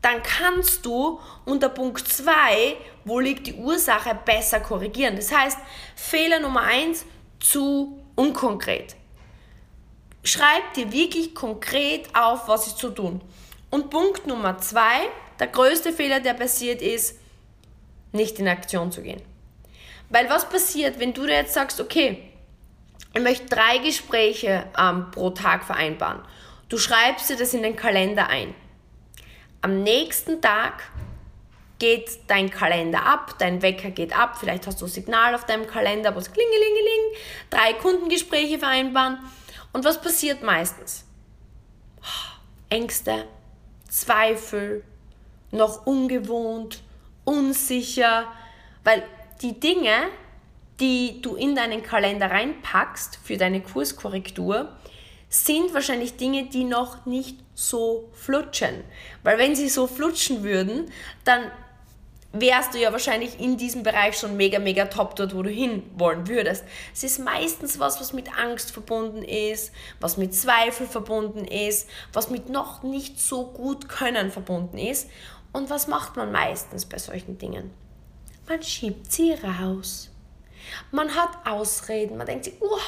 Dann 0.00 0.22
kannst 0.22 0.86
du 0.86 1.20
unter 1.44 1.68
Punkt 1.68 2.08
2, 2.08 2.76
wo 3.04 3.20
liegt 3.20 3.46
die 3.46 3.54
Ursache, 3.54 4.18
besser 4.24 4.60
korrigieren. 4.60 5.16
Das 5.16 5.30
heißt, 5.30 5.58
Fehler 5.94 6.40
Nummer 6.40 6.62
1, 6.62 7.04
zu 7.38 8.02
unkonkret. 8.14 8.96
Schreib 10.24 10.72
dir 10.74 10.90
wirklich 10.90 11.34
konkret 11.34 12.08
auf, 12.14 12.48
was 12.48 12.66
ist 12.66 12.78
zu 12.78 12.90
tun. 12.90 13.20
Und 13.70 13.90
Punkt 13.90 14.26
Nummer 14.26 14.58
2, 14.58 14.80
der 15.38 15.46
größte 15.46 15.92
Fehler, 15.92 16.20
der 16.20 16.34
passiert 16.34 16.82
ist, 16.82 17.18
nicht 18.12 18.38
in 18.38 18.48
Aktion 18.48 18.90
zu 18.90 19.02
gehen. 19.02 19.22
Weil 20.08 20.28
was 20.28 20.48
passiert, 20.48 20.98
wenn 20.98 21.14
du 21.14 21.24
dir 21.24 21.36
jetzt 21.36 21.54
sagst, 21.54 21.80
okay, 21.80 22.30
ich 23.14 23.22
möchte 23.22 23.46
drei 23.46 23.78
Gespräche 23.78 24.66
ähm, 24.78 25.10
pro 25.12 25.30
Tag 25.30 25.64
vereinbaren. 25.64 26.20
Du 26.68 26.78
schreibst 26.78 27.30
dir 27.30 27.36
das 27.36 27.54
in 27.54 27.62
den 27.62 27.76
Kalender 27.76 28.28
ein. 28.28 28.54
Am 29.62 29.82
nächsten 29.82 30.40
Tag 30.40 30.84
geht 31.78 32.10
dein 32.28 32.50
Kalender 32.50 33.04
ab, 33.04 33.34
dein 33.38 33.62
Wecker 33.62 33.90
geht 33.90 34.16
ab, 34.16 34.36
vielleicht 34.38 34.66
hast 34.66 34.80
du 34.80 34.86
ein 34.86 34.90
Signal 34.90 35.34
auf 35.34 35.46
deinem 35.46 35.66
Kalender, 35.66 36.14
wo 36.14 36.18
es 36.18 36.30
klingelingeling, 36.30 37.00
drei 37.50 37.72
Kundengespräche 37.74 38.58
vereinbaren. 38.58 39.18
Und 39.72 39.84
was 39.84 40.00
passiert 40.00 40.42
meistens? 40.42 41.04
Ängste, 42.68 43.26
Zweifel, 43.90 44.82
noch 45.50 45.84
ungewohnt, 45.84 46.82
unsicher, 47.24 48.26
weil 48.84 49.02
die 49.42 49.60
Dinge, 49.60 50.08
die 50.80 51.20
du 51.20 51.34
in 51.34 51.54
deinen 51.54 51.82
Kalender 51.82 52.30
reinpackst 52.30 53.18
für 53.22 53.36
deine 53.36 53.60
Kurskorrektur, 53.60 54.70
sind 55.28 55.74
wahrscheinlich 55.74 56.16
Dinge, 56.16 56.46
die 56.46 56.64
noch 56.64 57.04
nicht 57.04 57.38
so 57.54 58.08
flutschen. 58.14 58.82
Weil 59.22 59.38
wenn 59.38 59.54
sie 59.54 59.68
so 59.68 59.86
flutschen 59.86 60.42
würden, 60.42 60.90
dann 61.24 61.50
wärst 62.32 62.74
du 62.74 62.78
ja 62.78 62.92
wahrscheinlich 62.92 63.40
in 63.40 63.56
diesem 63.56 63.82
Bereich 63.82 64.16
schon 64.16 64.36
mega, 64.36 64.58
mega 64.58 64.86
top 64.86 65.16
dort, 65.16 65.34
wo 65.34 65.42
du 65.42 65.50
hin 65.50 65.82
wollen 65.96 66.28
würdest. 66.28 66.64
Es 66.92 67.02
ist 67.02 67.18
meistens 67.18 67.78
was, 67.78 68.00
was 68.00 68.12
mit 68.12 68.38
Angst 68.38 68.70
verbunden 68.70 69.22
ist, 69.22 69.72
was 70.00 70.16
mit 70.16 70.34
Zweifel 70.34 70.86
verbunden 70.86 71.44
ist, 71.44 71.88
was 72.12 72.30
mit 72.30 72.48
noch 72.48 72.82
nicht 72.82 73.18
so 73.18 73.46
gut 73.46 73.88
können 73.88 74.30
verbunden 74.30 74.78
ist. 74.78 75.10
Und 75.52 75.70
was 75.70 75.88
macht 75.88 76.16
man 76.16 76.30
meistens 76.30 76.86
bei 76.86 76.98
solchen 76.98 77.38
Dingen? 77.38 77.72
Man 78.48 78.62
schiebt 78.62 79.10
sie 79.10 79.32
raus. 79.32 80.10
Man 80.92 81.14
hat 81.14 81.30
Ausreden. 81.44 82.16
Man 82.16 82.26
denkt 82.26 82.44
sich, 82.44 82.54
oh, 82.60 82.78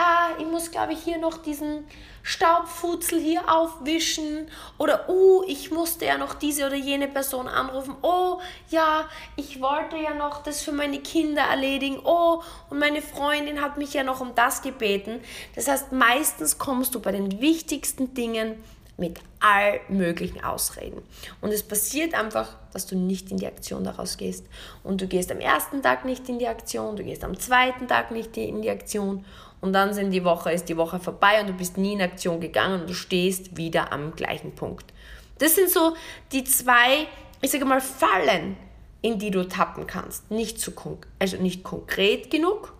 ah, 0.00 0.30
ich 0.38 0.46
muss, 0.46 0.70
glaube 0.70 0.94
ich, 0.94 1.02
hier 1.02 1.18
noch 1.18 1.38
diesen 1.38 1.86
Staubfutzel 2.22 3.20
hier 3.20 3.52
aufwischen 3.52 4.48
oder 4.78 5.08
oh, 5.08 5.42
ich 5.46 5.70
musste 5.70 6.06
ja 6.06 6.16
noch 6.16 6.34
diese 6.34 6.66
oder 6.66 6.76
jene 6.76 7.06
Person 7.06 7.48
anrufen. 7.48 7.94
Oh, 8.00 8.40
ja, 8.70 9.08
ich 9.36 9.60
wollte 9.60 9.96
ja 9.96 10.14
noch 10.14 10.42
das 10.42 10.62
für 10.62 10.72
meine 10.72 11.00
Kinder 11.00 11.42
erledigen. 11.42 12.00
Oh, 12.02 12.42
und 12.70 12.78
meine 12.78 13.02
Freundin 13.02 13.60
hat 13.60 13.76
mich 13.76 13.92
ja 13.92 14.02
noch 14.02 14.20
um 14.20 14.34
das 14.34 14.62
gebeten. 14.62 15.20
Das 15.54 15.68
heißt, 15.68 15.92
meistens 15.92 16.56
kommst 16.56 16.94
du 16.94 17.00
bei 17.00 17.12
den 17.12 17.40
wichtigsten 17.40 18.14
Dingen 18.14 18.62
mit 19.00 19.18
all 19.40 19.80
möglichen 19.88 20.44
Ausreden. 20.44 21.02
Und 21.40 21.52
es 21.52 21.62
passiert 21.62 22.14
einfach, 22.14 22.56
dass 22.72 22.86
du 22.86 22.96
nicht 22.96 23.30
in 23.30 23.38
die 23.38 23.46
Aktion 23.46 23.82
daraus 23.82 24.16
gehst. 24.16 24.46
Und 24.84 25.00
du 25.00 25.08
gehst 25.08 25.32
am 25.32 25.40
ersten 25.40 25.82
Tag 25.82 26.04
nicht 26.04 26.28
in 26.28 26.38
die 26.38 26.46
Aktion, 26.46 26.96
du 26.96 27.02
gehst 27.02 27.24
am 27.24 27.38
zweiten 27.38 27.88
Tag 27.88 28.10
nicht 28.12 28.36
in 28.36 28.62
die 28.62 28.70
Aktion 28.70 29.24
und 29.60 29.72
dann 29.72 29.92
sind 29.92 30.10
die 30.10 30.24
Woche, 30.24 30.52
ist 30.52 30.68
die 30.68 30.76
Woche 30.76 31.00
vorbei 31.00 31.40
und 31.40 31.48
du 31.48 31.52
bist 31.52 31.76
nie 31.76 31.94
in 31.94 32.02
Aktion 32.02 32.40
gegangen 32.40 32.82
und 32.82 32.90
du 32.90 32.94
stehst 32.94 33.56
wieder 33.56 33.92
am 33.92 34.14
gleichen 34.14 34.54
Punkt. 34.54 34.92
Das 35.38 35.54
sind 35.54 35.70
so 35.70 35.96
die 36.32 36.44
zwei, 36.44 37.06
ich 37.40 37.50
sage 37.50 37.64
mal, 37.64 37.80
Fallen, 37.80 38.56
in 39.02 39.18
die 39.18 39.30
du 39.30 39.46
tappen 39.48 39.86
kannst. 39.86 40.30
Nicht, 40.30 40.60
zu, 40.60 40.72
also 41.18 41.36
nicht 41.38 41.62
konkret 41.62 42.30
genug, 42.30 42.74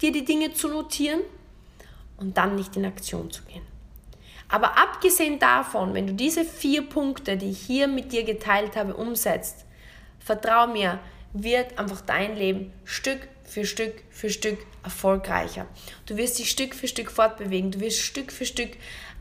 dir 0.00 0.12
die 0.12 0.24
Dinge 0.24 0.52
zu 0.52 0.68
notieren 0.68 1.20
und 2.18 2.36
dann 2.36 2.56
nicht 2.56 2.76
in 2.76 2.84
Aktion 2.84 3.30
zu 3.30 3.42
gehen. 3.44 3.65
Aber 4.48 4.78
abgesehen 4.78 5.38
davon, 5.38 5.94
wenn 5.94 6.06
du 6.06 6.14
diese 6.14 6.44
vier 6.44 6.82
Punkte, 6.82 7.36
die 7.36 7.50
ich 7.50 7.60
hier 7.60 7.88
mit 7.88 8.12
dir 8.12 8.24
geteilt 8.24 8.76
habe, 8.76 8.94
umsetzt, 8.94 9.64
vertrau 10.20 10.66
mir, 10.66 11.00
wird 11.32 11.78
einfach 11.78 12.00
dein 12.00 12.36
Leben 12.36 12.72
Stück 12.84 13.28
für 13.44 13.64
Stück 13.64 14.02
für 14.10 14.30
Stück 14.30 14.58
erfolgreicher. 14.82 15.66
Du 16.06 16.16
wirst 16.16 16.38
dich 16.38 16.50
Stück 16.50 16.74
für 16.74 16.88
Stück 16.88 17.10
fortbewegen, 17.10 17.70
du 17.70 17.80
wirst 17.80 18.00
Stück 18.00 18.32
für 18.32 18.44
Stück 18.44 18.70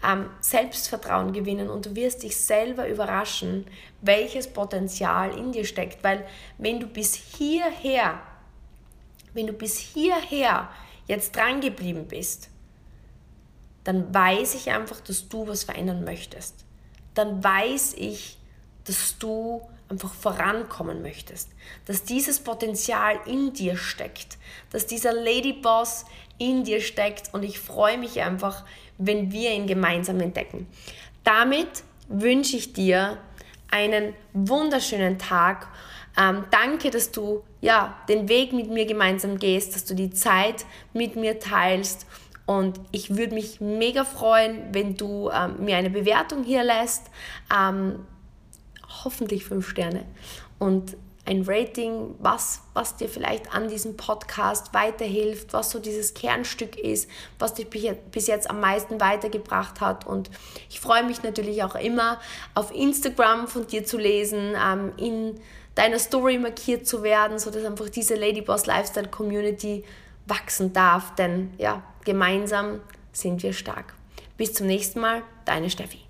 ähm, 0.04 0.30
Selbstvertrauen 0.42 1.34
gewinnen 1.34 1.70
und 1.70 1.86
du 1.86 1.96
wirst 1.96 2.24
dich 2.24 2.38
selber 2.38 2.88
überraschen, 2.88 3.66
welches 4.02 4.48
Potenzial 4.48 5.38
in 5.38 5.52
dir 5.52 5.66
steckt. 5.66 6.04
Weil 6.04 6.26
wenn 6.58 6.80
du 6.80 6.88
bis 6.88 7.16
hierher, 7.16 8.20
wenn 9.34 9.48
du 9.48 9.54
bis 9.54 9.78
hierher 9.78 10.70
jetzt 11.08 11.36
dran 11.36 11.62
geblieben 11.62 12.08
bist, 12.08 12.50
dann 13.86 14.14
weiß 14.14 14.56
ich 14.56 14.72
einfach, 14.72 15.00
dass 15.00 15.30
du 15.30 15.48
was 15.48 15.64
verändern 15.64 16.04
möchtest. 16.04 16.66
Dann 17.14 17.42
weiß 17.42 17.94
ich, 17.98 18.38
dass 18.84 19.18
du 19.18 19.62
einfach 19.88 20.14
vorankommen 20.14 21.02
möchtest, 21.02 21.52
dass 21.86 22.04
dieses 22.04 22.40
Potenzial 22.40 23.20
in 23.26 23.54
dir 23.54 23.78
steckt, 23.78 24.38
dass 24.72 24.88
dieser 24.88 25.14
Ladyboss 25.14 26.06
in 26.38 26.64
dir 26.64 26.82
steckt 26.82 27.34
und 27.34 27.44
ich 27.44 27.60
freue 27.60 27.98
mich 27.98 28.22
einfach, 28.22 28.66
wenn 28.98 29.32
wir 29.32 29.52
ihn 29.52 29.68
gemeinsam 29.68 30.20
entdecken. 30.20 30.68
Damit 31.24 31.84
wünsche 32.08 32.58
ich 32.58 32.74
dir 32.74 33.18
einen 33.70 34.14
wunderschönen 34.34 35.20
Tag. 35.20 35.68
Ähm, 36.18 36.46
danke, 36.50 36.90
dass 36.90 37.12
du 37.12 37.44
ja 37.62 37.98
den 38.10 38.30
Weg 38.30 38.54
mit 38.54 38.70
mir 38.70 38.86
gemeinsam 38.86 39.38
gehst, 39.38 39.76
dass 39.76 39.86
du 39.86 39.96
die 39.96 40.12
Zeit 40.12 40.66
mit 40.94 41.16
mir 41.16 41.40
teilst. 41.40 42.06
Und 42.46 42.80
ich 42.92 43.16
würde 43.16 43.34
mich 43.34 43.60
mega 43.60 44.04
freuen, 44.04 44.74
wenn 44.74 44.96
du 44.96 45.30
ähm, 45.32 45.64
mir 45.64 45.78
eine 45.78 45.90
Bewertung 45.90 46.44
hier 46.44 46.64
lässt. 46.64 47.10
Ähm, 47.56 48.06
hoffentlich 49.04 49.46
fünf 49.46 49.68
Sterne 49.68 50.06
und 50.60 50.96
ein 51.26 51.44
Rating, 51.48 52.16
was, 52.20 52.62
was 52.74 52.98
dir 52.98 53.10
vielleicht 53.10 53.54
an 53.54 53.68
diesem 53.68 53.98
Podcast 53.98 54.74
weiterhilft, 54.74 55.54
was 55.54 55.72
so 55.72 55.80
dieses 55.80 56.14
Kernstück 56.14 56.78
ist, 56.78 57.10
was 57.40 57.56
dich 57.56 57.68
bis 58.12 58.28
jetzt 58.28 58.48
am 58.50 58.60
meisten 58.60 59.02
weitergebracht 59.02 59.82
hat. 59.82 60.06
Und 60.06 60.30
ich 60.70 60.80
freue 60.80 61.04
mich 61.04 61.24
natürlich 61.24 61.64
auch 61.64 61.74
immer, 61.74 62.20
auf 62.54 62.72
Instagram 62.74 63.48
von 63.48 63.66
dir 63.66 63.86
zu 63.86 63.98
lesen, 63.98 64.54
ähm, 64.56 64.94
in 64.98 65.40
deiner 65.74 65.98
Story 65.98 66.38
markiert 66.38 66.86
zu 66.86 67.02
werden, 67.02 67.40
sodass 67.40 67.66
einfach 67.66 67.90
diese 67.90 68.14
Ladyboss 68.14 68.68
Lifestyle 68.68 69.08
Community 69.08 69.84
wachsen 70.28 70.74
darf. 70.74 71.16
Denn 71.16 71.52
ja, 71.58 71.82
gemeinsam 72.06 72.80
sind 73.12 73.44
wir 73.44 73.54
stark. 73.54 73.94
Bis 74.38 74.54
zum 74.54 74.68
nächsten 74.68 75.00
Mal, 75.00 75.24
deine 75.44 75.70
Steffi. 75.70 76.05